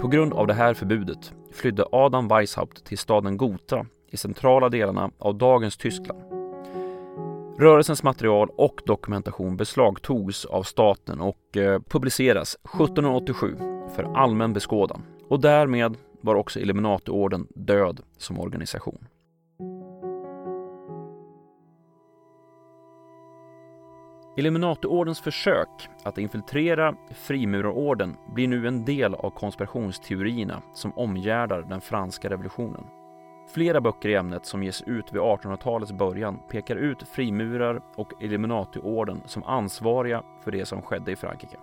På 0.00 0.08
grund 0.08 0.32
av 0.32 0.46
det 0.46 0.54
här 0.54 0.74
förbudet 0.74 1.34
flydde 1.52 1.84
Adam 1.92 2.28
Weishaupt 2.28 2.84
till 2.84 2.98
staden 2.98 3.36
Gotha 3.36 3.86
i 4.10 4.16
centrala 4.16 4.68
delarna 4.68 5.10
av 5.18 5.38
dagens 5.38 5.76
Tyskland. 5.76 6.20
Rörelsens 7.58 8.02
material 8.02 8.48
och 8.56 8.80
dokumentation 8.86 9.56
beslagtogs 9.56 10.44
av 10.44 10.62
staten 10.62 11.20
och 11.20 11.56
eh, 11.56 11.80
publiceras 11.80 12.54
1787 12.54 13.56
för 13.96 14.16
allmän 14.16 14.52
beskådan 14.52 15.02
och 15.28 15.40
därmed 15.40 15.96
var 16.20 16.34
också 16.34 16.60
Illuminatiorden 16.60 17.46
död 17.54 18.00
som 18.16 18.40
organisation. 18.40 19.06
Illuminatiordens 24.36 25.20
försök 25.20 25.88
att 26.02 26.18
infiltrera 26.18 26.94
frimurarorden 27.10 28.16
blir 28.26 28.48
nu 28.48 28.68
en 28.68 28.84
del 28.84 29.14
av 29.14 29.30
konspirationsteorierna 29.30 30.62
som 30.72 30.92
omgärdar 30.98 31.62
den 31.62 31.80
franska 31.80 32.30
revolutionen. 32.30 32.84
Flera 33.54 33.80
böcker 33.80 34.08
i 34.08 34.14
ämnet 34.14 34.46
som 34.46 34.62
ges 34.62 34.82
ut 34.82 35.12
vid 35.12 35.20
1800-talets 35.20 35.92
början 35.92 36.38
pekar 36.50 36.76
ut 36.76 37.02
frimurar 37.02 37.82
och 37.96 38.12
Illuminatiorden 38.20 39.22
som 39.26 39.42
ansvariga 39.42 40.22
för 40.44 40.50
det 40.50 40.66
som 40.66 40.82
skedde 40.82 41.12
i 41.12 41.16
Frankrike. 41.16 41.56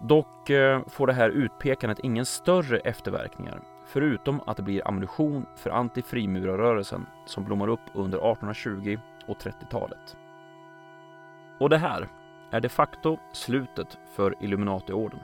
Dock 0.00 0.50
eh, 0.50 0.80
får 0.86 1.06
det 1.06 1.12
här 1.12 1.30
utpekandet 1.30 1.98
ingen 1.98 2.26
större 2.26 2.78
efterverkningar, 2.78 3.60
förutom 3.86 4.40
att 4.46 4.56
det 4.56 4.62
blir 4.62 4.88
ammunition 4.88 5.46
för 5.56 5.70
antifrimurarrörelsen 5.70 7.06
som 7.26 7.44
blommar 7.44 7.68
upp 7.68 7.80
under 7.94 8.18
1820 8.18 8.98
och 9.26 9.36
30-talet. 9.36 10.16
Och 11.60 11.70
det 11.70 11.78
här 11.78 12.08
är 12.50 12.60
de 12.60 12.68
facto 12.68 13.18
slutet 13.32 13.98
för 14.16 14.34
Illuminati-orden. 14.40 15.20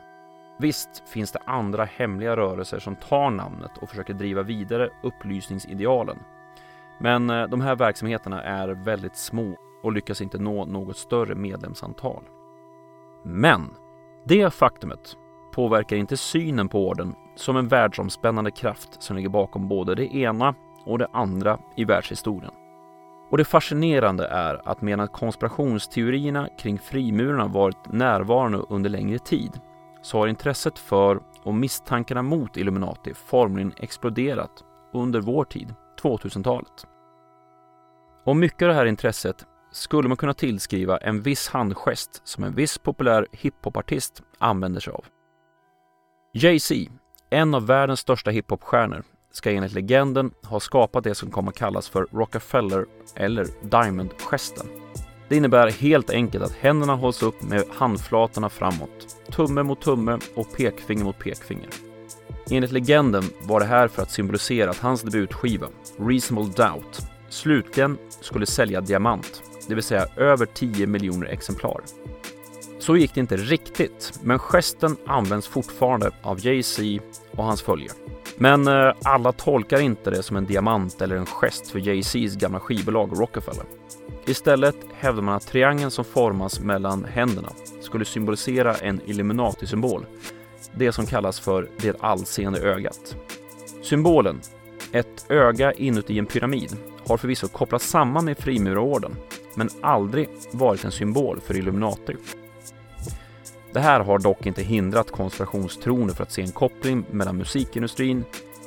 Visst 0.58 1.08
finns 1.08 1.32
det 1.32 1.38
andra 1.46 1.84
hemliga 1.84 2.36
rörelser 2.36 2.78
som 2.78 2.96
tar 2.96 3.30
namnet 3.30 3.78
och 3.78 3.88
försöker 3.88 4.14
driva 4.14 4.42
vidare 4.42 4.90
upplysningsidealen. 5.02 6.18
Men 6.98 7.30
eh, 7.30 7.48
de 7.48 7.60
här 7.60 7.76
verksamheterna 7.76 8.42
är 8.42 8.68
väldigt 8.68 9.16
små 9.16 9.56
och 9.82 9.92
lyckas 9.92 10.20
inte 10.20 10.38
nå 10.38 10.64
något 10.64 10.96
större 10.96 11.34
medlemsantal. 11.34 12.24
Men 13.22 13.74
det 14.24 14.54
faktumet 14.54 15.16
påverkar 15.52 15.96
inte 15.96 16.16
synen 16.16 16.68
på 16.68 16.88
orden 16.88 17.14
som 17.36 17.56
en 17.56 17.68
världsomspännande 17.68 18.50
kraft 18.50 19.02
som 19.02 19.16
ligger 19.16 19.28
bakom 19.28 19.68
både 19.68 19.94
det 19.94 20.14
ena 20.14 20.54
och 20.86 20.98
det 20.98 21.08
andra 21.12 21.58
i 21.76 21.84
världshistorien. 21.84 22.52
Och 23.34 23.38
det 23.38 23.44
fascinerande 23.44 24.26
är 24.26 24.68
att 24.68 24.82
medan 24.82 25.08
konspirationsteorierna 25.08 26.48
kring 26.58 26.78
frimurarna 26.78 27.46
varit 27.46 27.92
närvarande 27.92 28.58
under 28.58 28.90
längre 28.90 29.18
tid 29.18 29.60
så 30.02 30.18
har 30.18 30.26
intresset 30.26 30.78
för 30.78 31.20
och 31.42 31.54
misstankarna 31.54 32.22
mot 32.22 32.56
Illuminati 32.56 33.14
formligen 33.14 33.72
exploderat 33.80 34.50
under 34.92 35.20
vår 35.20 35.44
tid, 35.44 35.74
2000-talet. 36.02 36.86
Och 38.24 38.36
mycket 38.36 38.62
av 38.62 38.68
det 38.68 38.74
här 38.74 38.86
intresset 38.86 39.46
skulle 39.72 40.08
man 40.08 40.16
kunna 40.16 40.34
tillskriva 40.34 40.98
en 40.98 41.22
viss 41.22 41.48
handgest 41.48 42.20
som 42.24 42.44
en 42.44 42.54
viss 42.54 42.78
populär 42.78 43.26
hiphopartist 43.32 44.22
använder 44.38 44.80
sig 44.80 44.92
av. 44.92 45.04
Jay-Z, 46.32 46.74
en 47.30 47.54
av 47.54 47.66
världens 47.66 48.00
största 48.00 48.30
hiphopstjärnor, 48.30 49.04
ska 49.34 49.50
enligt 49.50 49.72
legenden 49.72 50.30
ha 50.42 50.60
skapat 50.60 51.04
det 51.04 51.14
som 51.14 51.30
kommer 51.30 51.50
att 51.50 51.56
kallas 51.56 51.88
för 51.88 52.06
Rockefeller 52.12 52.86
eller 53.14 53.46
Diamond-gesten. 53.62 54.66
Det 55.28 55.36
innebär 55.36 55.70
helt 55.70 56.10
enkelt 56.10 56.44
att 56.44 56.52
händerna 56.52 56.94
hålls 56.94 57.22
upp 57.22 57.42
med 57.42 57.64
handflatorna 57.70 58.48
framåt, 58.48 59.16
tumme 59.30 59.62
mot 59.62 59.80
tumme 59.80 60.18
och 60.34 60.56
pekfinger 60.56 61.04
mot 61.04 61.18
pekfinger. 61.18 61.68
Enligt 62.50 62.72
legenden 62.72 63.24
var 63.42 63.60
det 63.60 63.66
här 63.66 63.88
för 63.88 64.02
att 64.02 64.10
symbolisera 64.10 64.70
att 64.70 64.78
hans 64.78 65.02
debutskiva, 65.02 65.68
Reasonable 65.98 66.52
Doubt, 66.56 67.00
slutligen 67.28 67.98
skulle 68.20 68.46
sälja 68.46 68.80
diamant, 68.80 69.42
det 69.68 69.74
vill 69.74 69.84
säga 69.84 70.06
över 70.16 70.46
10 70.46 70.86
miljoner 70.86 71.26
exemplar. 71.26 71.80
Så 72.78 72.96
gick 72.96 73.14
det 73.14 73.20
inte 73.20 73.36
riktigt, 73.36 74.20
men 74.22 74.38
gesten 74.38 74.96
används 75.06 75.48
fortfarande 75.48 76.10
av 76.22 76.46
Jay-Z 76.46 76.82
och 77.30 77.44
hans 77.44 77.62
följe. 77.62 77.90
Men 78.36 78.68
eh, 78.68 78.94
alla 79.02 79.32
tolkar 79.32 79.80
inte 79.80 80.10
det 80.10 80.22
som 80.22 80.36
en 80.36 80.46
diamant 80.46 81.02
eller 81.02 81.16
en 81.16 81.26
gest 81.26 81.70
för 81.70 81.78
Jay-Z's 81.78 82.38
gamla 82.38 82.60
skivbolag 82.60 83.20
Rockefeller. 83.20 83.64
Istället 84.26 84.76
hävdar 84.94 85.22
man 85.22 85.34
att 85.34 85.46
triangeln 85.46 85.90
som 85.90 86.04
formas 86.04 86.60
mellan 86.60 87.04
händerna 87.04 87.48
skulle 87.80 88.04
symbolisera 88.04 88.74
en 88.74 89.00
Illuminati-symbol, 89.06 90.06
det 90.74 90.92
som 90.92 91.06
kallas 91.06 91.40
för 91.40 91.68
det 91.76 91.96
allseende 92.00 92.60
ögat. 92.60 93.16
Symbolen, 93.82 94.40
ett 94.92 95.26
öga 95.28 95.72
inuti 95.72 96.18
en 96.18 96.26
pyramid, 96.26 96.76
har 97.06 97.16
förvisso 97.16 97.48
kopplats 97.48 97.88
samman 97.88 98.24
med 98.24 98.38
frimurarorden, 98.38 99.16
men 99.54 99.68
aldrig 99.80 100.28
varit 100.50 100.84
en 100.84 100.92
symbol 100.92 101.40
för 101.40 101.56
Illuminati. 101.56 102.16
Det 103.74 103.80
här 103.80 104.00
har 104.00 104.18
dock 104.18 104.46
inte 104.46 104.62
hindrat 104.62 105.10
konspirationstroende 105.10 106.14
för 106.14 106.22
att 106.22 106.32
se 106.32 106.42
en 106.42 106.52
koppling 106.52 107.04
mellan 107.10 107.36
musikindustrin, 107.36 108.24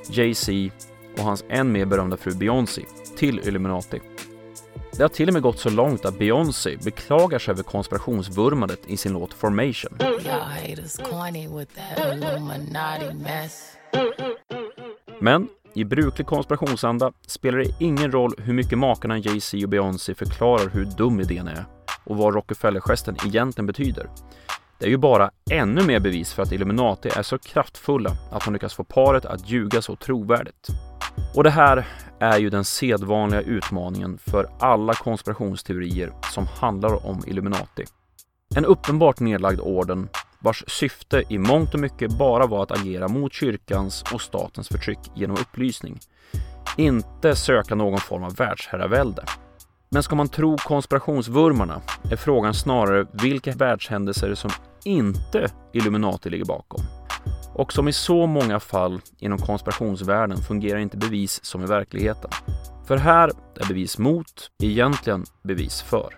Jay-Z 0.09 0.51
och 1.17 1.23
hans 1.23 1.43
än 1.49 1.71
mer 1.71 1.85
berömda 1.85 2.17
fru 2.17 2.35
Beyoncé 2.35 2.81
till 3.17 3.39
Illuminati. 3.39 4.01
Det 4.97 5.03
har 5.03 5.09
till 5.09 5.27
och 5.27 5.33
med 5.33 5.41
gått 5.41 5.59
så 5.59 5.69
långt 5.69 6.05
att 6.05 6.19
Beyoncé 6.19 6.77
beklagar 6.83 7.39
sig 7.39 7.51
över 7.51 7.63
konspirationsvurmandet 7.63 8.79
i 8.87 8.97
sin 8.97 9.13
låt 9.13 9.33
Formation. 9.33 9.97
Men 15.19 15.47
i 15.73 15.83
bruklig 15.83 16.27
konspirationsanda 16.27 17.11
spelar 17.27 17.57
det 17.57 17.75
ingen 17.79 18.11
roll 18.11 18.33
hur 18.37 18.53
mycket 18.53 18.77
makarna 18.77 19.17
Jay-Z 19.17 19.63
och 19.63 19.69
Beyoncé 19.69 20.15
förklarar 20.15 20.69
hur 20.69 20.85
dum 20.85 21.19
idén 21.19 21.47
är 21.47 21.65
och 22.03 22.17
vad 22.17 22.33
Rockefeller-gesten 22.33 23.17
egentligen 23.25 23.67
betyder. 23.67 24.09
Det 24.79 24.85
är 24.85 24.89
ju 24.89 24.97
bara 24.97 25.31
ännu 25.51 25.83
mer 25.83 25.99
bevis 25.99 26.33
för 26.33 26.43
att 26.43 26.51
Illuminati 26.51 27.09
är 27.15 27.23
så 27.23 27.37
kraftfulla 27.37 28.11
att 28.31 28.45
de 28.45 28.53
lyckas 28.53 28.73
få 28.73 28.83
paret 28.83 29.25
att 29.25 29.49
ljuga 29.49 29.81
så 29.81 29.95
trovärdigt. 29.95 30.67
Och 31.35 31.43
det 31.43 31.49
här 31.49 31.87
är 32.19 32.37
ju 32.37 32.49
den 32.49 32.65
sedvanliga 32.65 33.41
utmaningen 33.41 34.17
för 34.17 34.49
alla 34.59 34.93
konspirationsteorier 34.93 36.11
som 36.33 36.47
handlar 36.47 37.05
om 37.05 37.23
Illuminati. 37.27 37.85
En 38.55 38.65
uppenbart 38.65 39.19
nedlagd 39.19 39.59
orden 39.59 40.09
vars 40.39 40.63
syfte 40.67 41.23
i 41.29 41.37
mångt 41.37 41.73
och 41.73 41.79
mycket 41.79 42.17
bara 42.17 42.47
var 42.47 42.63
att 42.63 42.71
agera 42.71 43.07
mot 43.07 43.33
kyrkans 43.33 44.03
och 44.13 44.21
statens 44.21 44.67
förtryck 44.67 44.99
genom 45.15 45.37
upplysning. 45.37 45.99
Inte 46.77 47.35
söka 47.35 47.75
någon 47.75 47.99
form 47.99 48.23
av 48.23 48.35
världsherravälde. 48.35 49.23
Men 49.89 50.03
ska 50.03 50.15
man 50.15 50.29
tro 50.29 50.57
konspirationsvurmarna 50.57 51.81
är 52.11 52.15
frågan 52.15 52.53
snarare 52.53 53.07
vilka 53.11 53.51
världshändelser 53.51 54.35
som 54.35 54.51
inte 54.83 55.51
Illuminati 55.73 56.29
ligger 56.29 56.45
bakom. 56.45 56.81
Och 57.53 57.73
som 57.73 57.87
i 57.87 57.93
så 57.93 58.25
många 58.25 58.59
fall 58.59 59.01
inom 59.19 59.37
konspirationsvärlden 59.37 60.37
fungerar 60.37 60.79
inte 60.79 60.97
bevis 60.97 61.45
som 61.45 61.63
i 61.63 61.65
verkligheten. 61.65 62.31
För 62.85 62.97
här 62.97 63.31
är 63.55 63.67
bevis 63.67 63.97
mot 63.97 64.51
egentligen 64.63 65.25
bevis 65.43 65.81
för. 65.81 66.17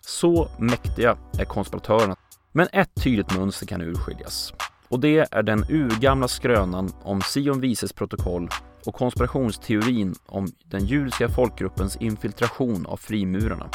Så 0.00 0.48
mäktiga 0.58 1.16
är 1.38 1.44
konspiratörerna. 1.44 2.16
Men 2.52 2.68
ett 2.72 3.02
tydligt 3.02 3.38
mönster 3.38 3.66
kan 3.66 3.82
urskiljas. 3.82 4.54
Och 4.88 5.00
det 5.00 5.28
är 5.30 5.42
den 5.42 5.64
urgamla 5.68 6.28
skrönan 6.28 6.90
om 7.02 7.20
Sion 7.20 7.60
vises 7.60 7.92
protokoll 7.92 8.48
och 8.86 8.94
konspirationsteorin 8.94 10.14
om 10.26 10.46
den 10.64 10.86
judiska 10.86 11.28
folkgruppens 11.28 11.96
infiltration 11.96 12.86
av 12.86 12.96
frimurarna. 12.96 13.70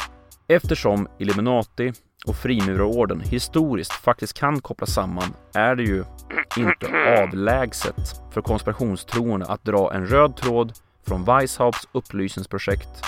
Eftersom 0.48 1.08
Illuminati 1.18 1.92
och 2.26 2.36
frimurarorden 2.36 3.20
historiskt 3.20 3.92
faktiskt 3.92 4.38
kan 4.38 4.60
kopplas 4.60 4.94
samman 4.94 5.34
är 5.54 5.76
det 5.76 5.82
ju 5.82 6.04
inte 6.56 6.86
avlägset 7.22 8.22
för 8.32 8.42
konspirationstroende 8.42 9.46
att 9.46 9.64
dra 9.64 9.94
en 9.94 10.06
röd 10.06 10.36
tråd 10.36 10.72
från 11.06 11.24
Weishaupts 11.24 11.88
upplysningsprojekt 11.92 13.04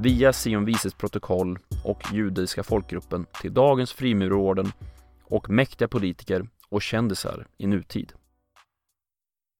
via 0.00 0.32
Sion 0.32 0.64
Vises 0.64 0.94
protokoll 0.94 1.58
och 1.84 2.02
judiska 2.12 2.62
folkgruppen 2.62 3.26
till 3.40 3.54
dagens 3.54 3.92
frimurarorden 3.92 4.72
och 5.24 5.50
mäktiga 5.50 5.88
politiker 5.88 6.48
och 6.68 6.82
kändisar 6.82 7.46
i 7.58 7.66
nutid. 7.66 8.12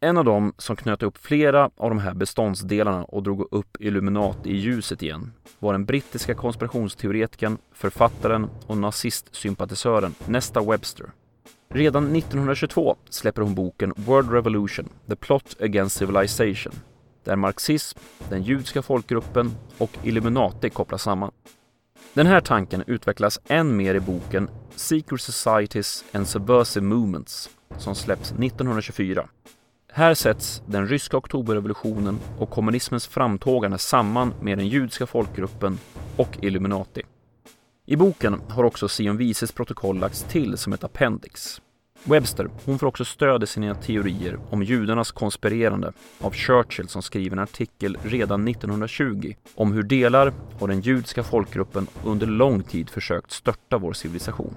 En 0.00 0.16
av 0.16 0.24
dem 0.24 0.52
som 0.58 0.76
knöt 0.76 1.02
upp 1.02 1.18
flera 1.18 1.70
av 1.76 1.90
de 1.90 1.98
här 1.98 2.14
beståndsdelarna 2.14 3.04
och 3.04 3.22
drog 3.22 3.48
upp 3.50 3.76
Illuminati 3.80 4.50
i 4.50 4.56
ljuset 4.56 5.02
igen 5.02 5.32
var 5.58 5.72
den 5.72 5.84
brittiska 5.84 6.34
konspirationsteoretikern, 6.34 7.58
författaren 7.72 8.50
och 8.66 8.76
nazistsympatisören 8.76 10.14
Nesta 10.26 10.60
Webster. 10.60 11.06
Redan 11.68 12.16
1922 12.16 12.96
släpper 13.10 13.42
hon 13.42 13.54
boken 13.54 13.92
World 13.96 14.32
Revolution, 14.32 14.88
The 15.08 15.16
Plot 15.16 15.56
Against 15.60 15.96
Civilization, 15.96 16.72
där 17.24 17.36
marxism, 17.36 17.98
den 18.28 18.42
judiska 18.42 18.82
folkgruppen 18.82 19.52
och 19.78 19.90
Illuminati 20.02 20.70
kopplas 20.70 21.02
samman. 21.02 21.32
Den 22.14 22.26
här 22.26 22.40
tanken 22.40 22.84
utvecklas 22.86 23.40
än 23.48 23.76
mer 23.76 23.94
i 23.94 24.00
boken 24.00 24.50
Secret 24.74 25.20
Societies 25.20 26.04
and 26.12 26.28
Subversive 26.28 26.86
Movements 26.86 27.50
som 27.78 27.94
släpps 27.94 28.32
1924 28.32 29.28
här 29.98 30.14
sätts 30.14 30.62
den 30.66 30.88
ryska 30.88 31.16
oktoberrevolutionen 31.16 32.18
och 32.38 32.50
kommunismens 32.50 33.06
framtågande 33.06 33.78
samman 33.78 34.34
med 34.40 34.58
den 34.58 34.68
judiska 34.68 35.06
folkgruppen 35.06 35.78
och 36.16 36.38
Illuminati. 36.42 37.02
I 37.86 37.96
boken 37.96 38.40
har 38.48 38.64
också 38.64 38.88
Sion 38.88 39.16
Vises 39.16 39.52
protokoll 39.52 39.98
lagts 39.98 40.22
till 40.22 40.56
som 40.56 40.72
ett 40.72 40.84
appendix. 40.84 41.60
Webster 42.04 42.48
hon 42.64 42.78
får 42.78 42.86
också 42.86 43.04
stöd 43.04 43.42
i 43.42 43.46
sina 43.46 43.74
teorier 43.74 44.38
om 44.50 44.62
judarnas 44.62 45.12
konspirerande 45.12 45.92
av 46.20 46.32
Churchill 46.32 46.88
som 46.88 47.02
skriver 47.02 47.36
en 47.36 47.42
artikel 47.42 47.98
redan 48.02 48.48
1920 48.48 49.34
om 49.54 49.72
hur 49.72 49.82
delar 49.82 50.32
av 50.58 50.68
den 50.68 50.80
judiska 50.80 51.22
folkgruppen 51.22 51.86
under 52.04 52.26
lång 52.26 52.62
tid 52.62 52.90
försökt 52.90 53.30
störta 53.30 53.78
vår 53.78 53.92
civilisation. 53.92 54.54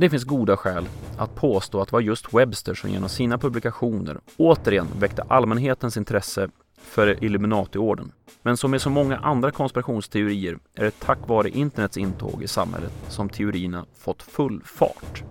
Det 0.00 0.10
finns 0.10 0.24
goda 0.24 0.56
skäl 0.56 0.88
att 1.18 1.34
påstå 1.34 1.80
att 1.80 1.88
det 1.88 1.92
var 1.92 2.00
just 2.00 2.34
Webster 2.34 2.74
som 2.74 2.90
genom 2.90 3.08
sina 3.08 3.38
publikationer 3.38 4.20
återigen 4.36 4.86
väckte 4.98 5.22
allmänhetens 5.22 5.96
intresse 5.96 6.48
för 6.78 7.24
Illuminati-orden. 7.24 8.12
Men 8.42 8.56
som 8.56 8.70
med 8.70 8.82
så 8.82 8.90
många 8.90 9.16
andra 9.16 9.50
konspirationsteorier 9.50 10.58
är 10.74 10.84
det 10.84 11.00
tack 11.00 11.18
vare 11.28 11.48
internets 11.48 11.96
intåg 11.96 12.42
i 12.42 12.48
samhället 12.48 12.92
som 13.08 13.28
teorierna 13.28 13.86
fått 13.98 14.22
full 14.22 14.62
fart. 14.64 15.22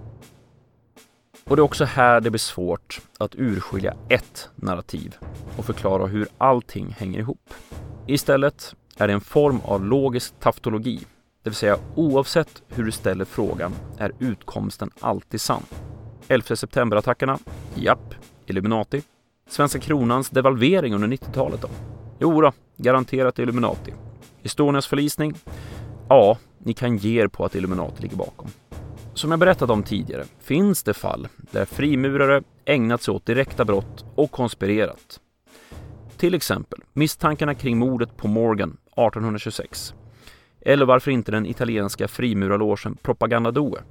Och 1.44 1.56
det 1.56 1.60
är 1.60 1.64
också 1.64 1.86
här 1.86 2.22
det 2.22 2.30
blir 2.30 2.40
svårt 2.40 3.02
att 3.18 3.36
urskilja 3.36 3.94
ett 4.10 4.50
narrativ 4.56 5.16
och 5.58 5.66
förklara 5.66 6.06
hur 6.06 6.28
allting 6.38 6.96
hänger 7.00 7.20
ihop. 7.20 7.54
Istället 8.08 8.76
är 8.98 9.08
det 9.08 9.14
en 9.14 9.22
form 9.22 9.60
av 9.64 9.86
logisk 9.86 10.40
taftologi 10.40 11.06
det 11.50 11.52
vill 11.52 11.56
säga 11.56 11.78
oavsett 11.96 12.64
hur 12.68 12.84
du 12.84 12.92
ställer 12.92 13.26
frågan 13.26 13.74
är 13.98 14.12
utkomsten 14.20 14.90
alltid 15.00 15.42
sann. 15.42 15.64
11 16.28 16.56
september-attackerna? 16.56 17.40
Japp. 17.76 18.16
Illuminati? 18.46 19.02
Svenska 19.50 19.80
kronans 19.80 20.30
devalvering 20.30 20.94
under 20.94 21.08
90-talet 21.08 21.62
då? 21.62 21.68
Jo 22.20 22.42
då, 22.42 22.52
garanterat 22.78 23.40
Illuminati. 23.40 23.94
Estonias 24.44 24.88
förlisning? 24.88 25.34
Ja, 26.10 26.38
ni 26.58 26.74
kan 26.74 26.98
ge 26.98 27.22
er 27.22 27.28
på 27.28 27.46
att 27.46 27.56
Illuminati 27.56 28.02
ligger 28.02 28.18
bakom. 28.18 28.48
Som 29.14 29.32
jag 29.32 29.40
berättat 29.40 29.70
om 29.70 29.84
tidigare 29.84 30.26
finns 30.40 30.84
det 30.84 30.94
fall 30.94 31.28
där 31.52 31.66
frimurare 31.66 32.44
ägnat 32.66 33.02
sig 33.02 33.14
åt 33.14 33.26
direkta 33.26 33.66
brott 33.66 34.06
och 34.16 34.32
konspirerat. 34.32 35.20
Till 36.18 36.34
exempel 36.34 36.80
misstankarna 36.94 37.56
kring 37.56 37.78
mordet 37.78 38.18
på 38.18 38.28
Morgan 38.28 38.70
1826 38.70 39.94
eller 40.62 40.86
varför 40.86 41.12
inte 41.12 41.32
den 41.32 41.46
italienska 41.46 42.08
frimurarlogen 42.08 42.98
Propaganda 43.02 43.52
Due. 43.52 43.82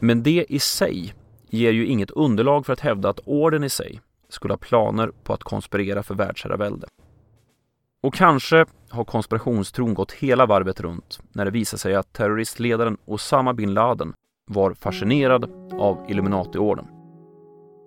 Men 0.00 0.22
det 0.22 0.46
i 0.48 0.58
sig 0.58 1.14
ger 1.50 1.72
ju 1.72 1.86
inget 1.86 2.10
underlag 2.10 2.66
för 2.66 2.72
att 2.72 2.80
hävda 2.80 3.08
att 3.08 3.20
orden 3.24 3.64
i 3.64 3.68
sig 3.68 4.00
skulle 4.28 4.52
ha 4.52 4.58
planer 4.58 5.12
på 5.24 5.32
att 5.32 5.42
konspirera 5.42 6.02
för 6.02 6.14
världsherravälde. 6.14 6.86
Och 8.02 8.14
kanske 8.14 8.66
har 8.88 9.04
konspirationstron 9.04 9.94
gått 9.94 10.12
hela 10.12 10.46
varvet 10.46 10.80
runt 10.80 11.20
när 11.32 11.44
det 11.44 11.50
visar 11.50 11.78
sig 11.78 11.94
att 11.94 12.12
terroristledaren 12.12 12.96
Osama 13.04 13.54
bin 13.54 13.74
Laden 13.74 14.12
var 14.50 14.74
fascinerad 14.74 15.44
av 15.72 16.06
Illuminati-orden. 16.08 16.86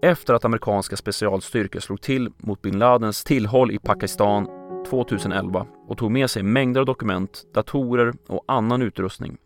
Efter 0.01 0.33
att 0.33 0.45
amerikanska 0.45 0.97
specialstyrkor 0.97 1.79
slog 1.79 2.01
till 2.01 2.31
mot 2.37 2.61
bin 2.61 2.79
Ladens 2.79 3.23
tillhåll 3.23 3.71
i 3.71 3.79
Pakistan 3.79 4.58
2011 4.89 5.65
och 5.87 5.97
tog 5.97 6.11
med 6.11 6.29
sig 6.29 6.43
mängder 6.43 6.79
av 6.79 6.85
dokument, 6.85 7.43
datorer 7.53 8.13
och 8.27 8.43
annan 8.47 8.81
utrustning 8.81 9.37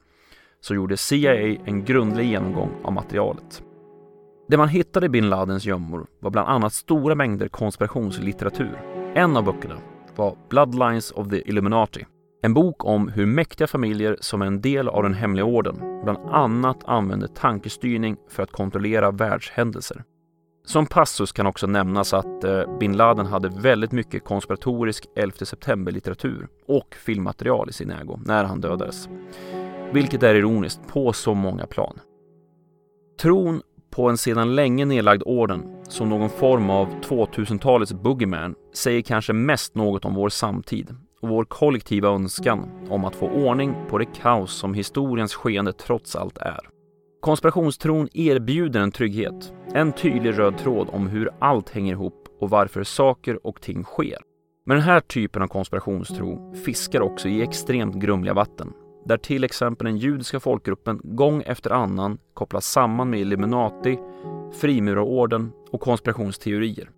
så 0.61 0.75
gjorde 0.75 0.97
CIA 0.97 1.35
en 1.65 1.85
grundlig 1.85 2.29
genomgång 2.29 2.69
av 2.83 2.93
materialet. 2.93 3.63
Det 4.47 4.57
man 4.57 4.69
hittade 4.69 5.05
i 5.05 5.09
bin 5.09 5.29
Ladens 5.29 5.65
gömmor 5.65 6.07
var 6.19 6.31
bland 6.31 6.49
annat 6.49 6.73
stora 6.73 7.15
mängder 7.15 7.47
konspirationslitteratur. 7.47 8.81
En 9.15 9.37
av 9.37 9.43
böckerna 9.43 9.77
var 10.15 10.37
Bloodlines 10.49 11.11
of 11.11 11.29
the 11.29 11.49
Illuminati, 11.49 12.05
en 12.41 12.53
bok 12.53 12.85
om 12.85 13.07
hur 13.07 13.25
mäktiga 13.25 13.67
familjer 13.67 14.17
som 14.21 14.41
är 14.41 14.45
en 14.45 14.61
del 14.61 14.87
av 14.87 15.03
den 15.03 15.13
hemliga 15.13 15.45
orden 15.45 16.01
bland 16.03 16.17
annat 16.17 16.83
använder 16.85 17.27
tankestyrning 17.27 18.17
för 18.29 18.43
att 18.43 18.51
kontrollera 18.51 19.11
världshändelser. 19.11 20.03
Som 20.65 20.85
passus 20.85 21.31
kan 21.31 21.47
också 21.47 21.67
nämnas 21.67 22.13
att 22.13 22.43
eh, 22.43 22.77
bin 22.79 22.97
Laden 22.97 23.25
hade 23.25 23.49
väldigt 23.49 23.91
mycket 23.91 24.23
konspiratorisk 24.23 25.05
11 25.15 25.45
september-litteratur 25.45 26.47
och 26.67 26.95
filmmaterial 26.95 27.69
i 27.69 27.73
sin 27.73 27.91
ägo 27.91 28.19
när 28.25 28.43
han 28.43 28.61
dödades. 28.61 29.09
Vilket 29.93 30.23
är 30.23 30.35
ironiskt 30.35 30.87
på 30.87 31.13
så 31.13 31.33
många 31.33 31.65
plan. 31.67 31.99
Tron 33.21 33.61
på 33.91 34.09
en 34.09 34.17
sedan 34.17 34.55
länge 34.55 34.85
nedlagd 34.85 35.23
orden 35.25 35.83
som 35.89 36.09
någon 36.09 36.29
form 36.29 36.69
av 36.69 36.87
2000-talets 37.01 37.93
boogeyman 37.93 38.55
säger 38.73 39.01
kanske 39.01 39.33
mest 39.33 39.75
något 39.75 40.05
om 40.05 40.15
vår 40.15 40.29
samtid 40.29 40.95
och 41.21 41.29
vår 41.29 41.45
kollektiva 41.45 42.09
önskan 42.09 42.87
om 42.89 43.05
att 43.05 43.15
få 43.15 43.29
ordning 43.29 43.75
på 43.89 43.97
det 43.97 44.05
kaos 44.05 44.53
som 44.53 44.73
historiens 44.73 45.33
skeende 45.33 45.73
trots 45.73 46.15
allt 46.15 46.37
är. 46.37 46.72
Konspirationstron 47.23 48.09
erbjuder 48.13 48.79
en 48.79 48.91
trygghet, 48.91 49.53
en 49.73 49.93
tydlig 49.93 50.39
röd 50.39 50.57
tråd 50.57 50.89
om 50.91 51.07
hur 51.07 51.29
allt 51.39 51.69
hänger 51.69 51.93
ihop 51.93 52.27
och 52.39 52.49
varför 52.49 52.83
saker 52.83 53.47
och 53.47 53.61
ting 53.61 53.83
sker. 53.83 54.17
Men 54.65 54.77
den 54.77 54.85
här 54.85 54.99
typen 54.99 55.41
av 55.41 55.47
konspirationstro 55.47 56.55
fiskar 56.55 57.01
också 57.01 57.27
i 57.27 57.41
extremt 57.41 57.95
grumliga 57.95 58.33
vatten 58.33 58.73
där 59.05 59.17
till 59.17 59.43
exempel 59.43 59.85
den 59.85 59.97
judiska 59.97 60.39
folkgruppen 60.39 61.01
gång 61.03 61.43
efter 61.45 61.69
annan 61.69 62.17
kopplas 62.33 62.65
samman 62.65 63.09
med 63.09 63.19
Illuminati, 63.19 63.99
frimurarorden 64.61 65.51
och 65.71 65.81
konspirationsteorier. 65.81 66.89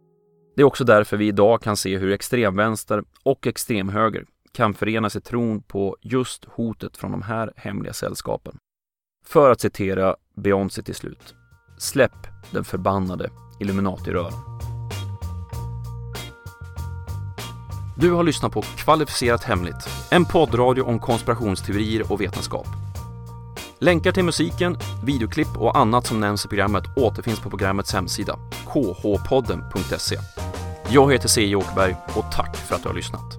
Det 0.55 0.61
är 0.61 0.65
också 0.65 0.83
därför 0.83 1.17
vi 1.17 1.27
idag 1.27 1.61
kan 1.61 1.77
se 1.77 1.97
hur 1.97 2.11
extremvänster 2.11 3.03
och 3.23 3.47
extremhöger 3.47 4.25
kan 4.53 4.73
förenas 4.73 5.15
i 5.15 5.21
tron 5.21 5.61
på 5.61 5.97
just 6.01 6.45
hotet 6.45 6.97
från 6.97 7.11
de 7.11 7.21
här 7.21 7.53
hemliga 7.55 7.93
sällskapen. 7.93 8.57
För 9.27 9.51
att 9.51 9.61
citera 9.61 10.15
Beyoncé 10.35 10.81
till 10.81 10.95
slut. 10.95 11.35
Släpp 11.77 12.27
den 12.51 12.63
förbannade 12.63 13.29
Illuminati-röran. 13.59 14.33
Du 17.97 18.11
har 18.11 18.23
lyssnat 18.23 18.51
på 18.51 18.61
Kvalificerat 18.61 19.43
Hemligt, 19.43 19.89
en 20.11 20.25
poddradio 20.25 20.81
om 20.81 20.99
konspirationsteorier 20.99 22.11
och 22.11 22.21
vetenskap. 22.21 22.67
Länkar 23.79 24.11
till 24.11 24.23
musiken, 24.23 24.77
videoklipp 25.05 25.57
och 25.57 25.77
annat 25.77 26.05
som 26.05 26.19
nämns 26.19 26.45
i 26.45 26.47
programmet 26.47 26.83
återfinns 26.95 27.39
på 27.39 27.49
programmets 27.49 27.93
hemsida, 27.93 28.39
khpodden.se. 28.65 30.17
Jag 30.89 31.13
heter 31.13 31.27
C. 31.27 31.55
Åkerberg 31.55 31.95
och 32.15 32.31
tack 32.31 32.57
för 32.57 32.75
att 32.75 32.81
du 32.83 32.87
har 32.87 32.95
lyssnat. 32.95 33.37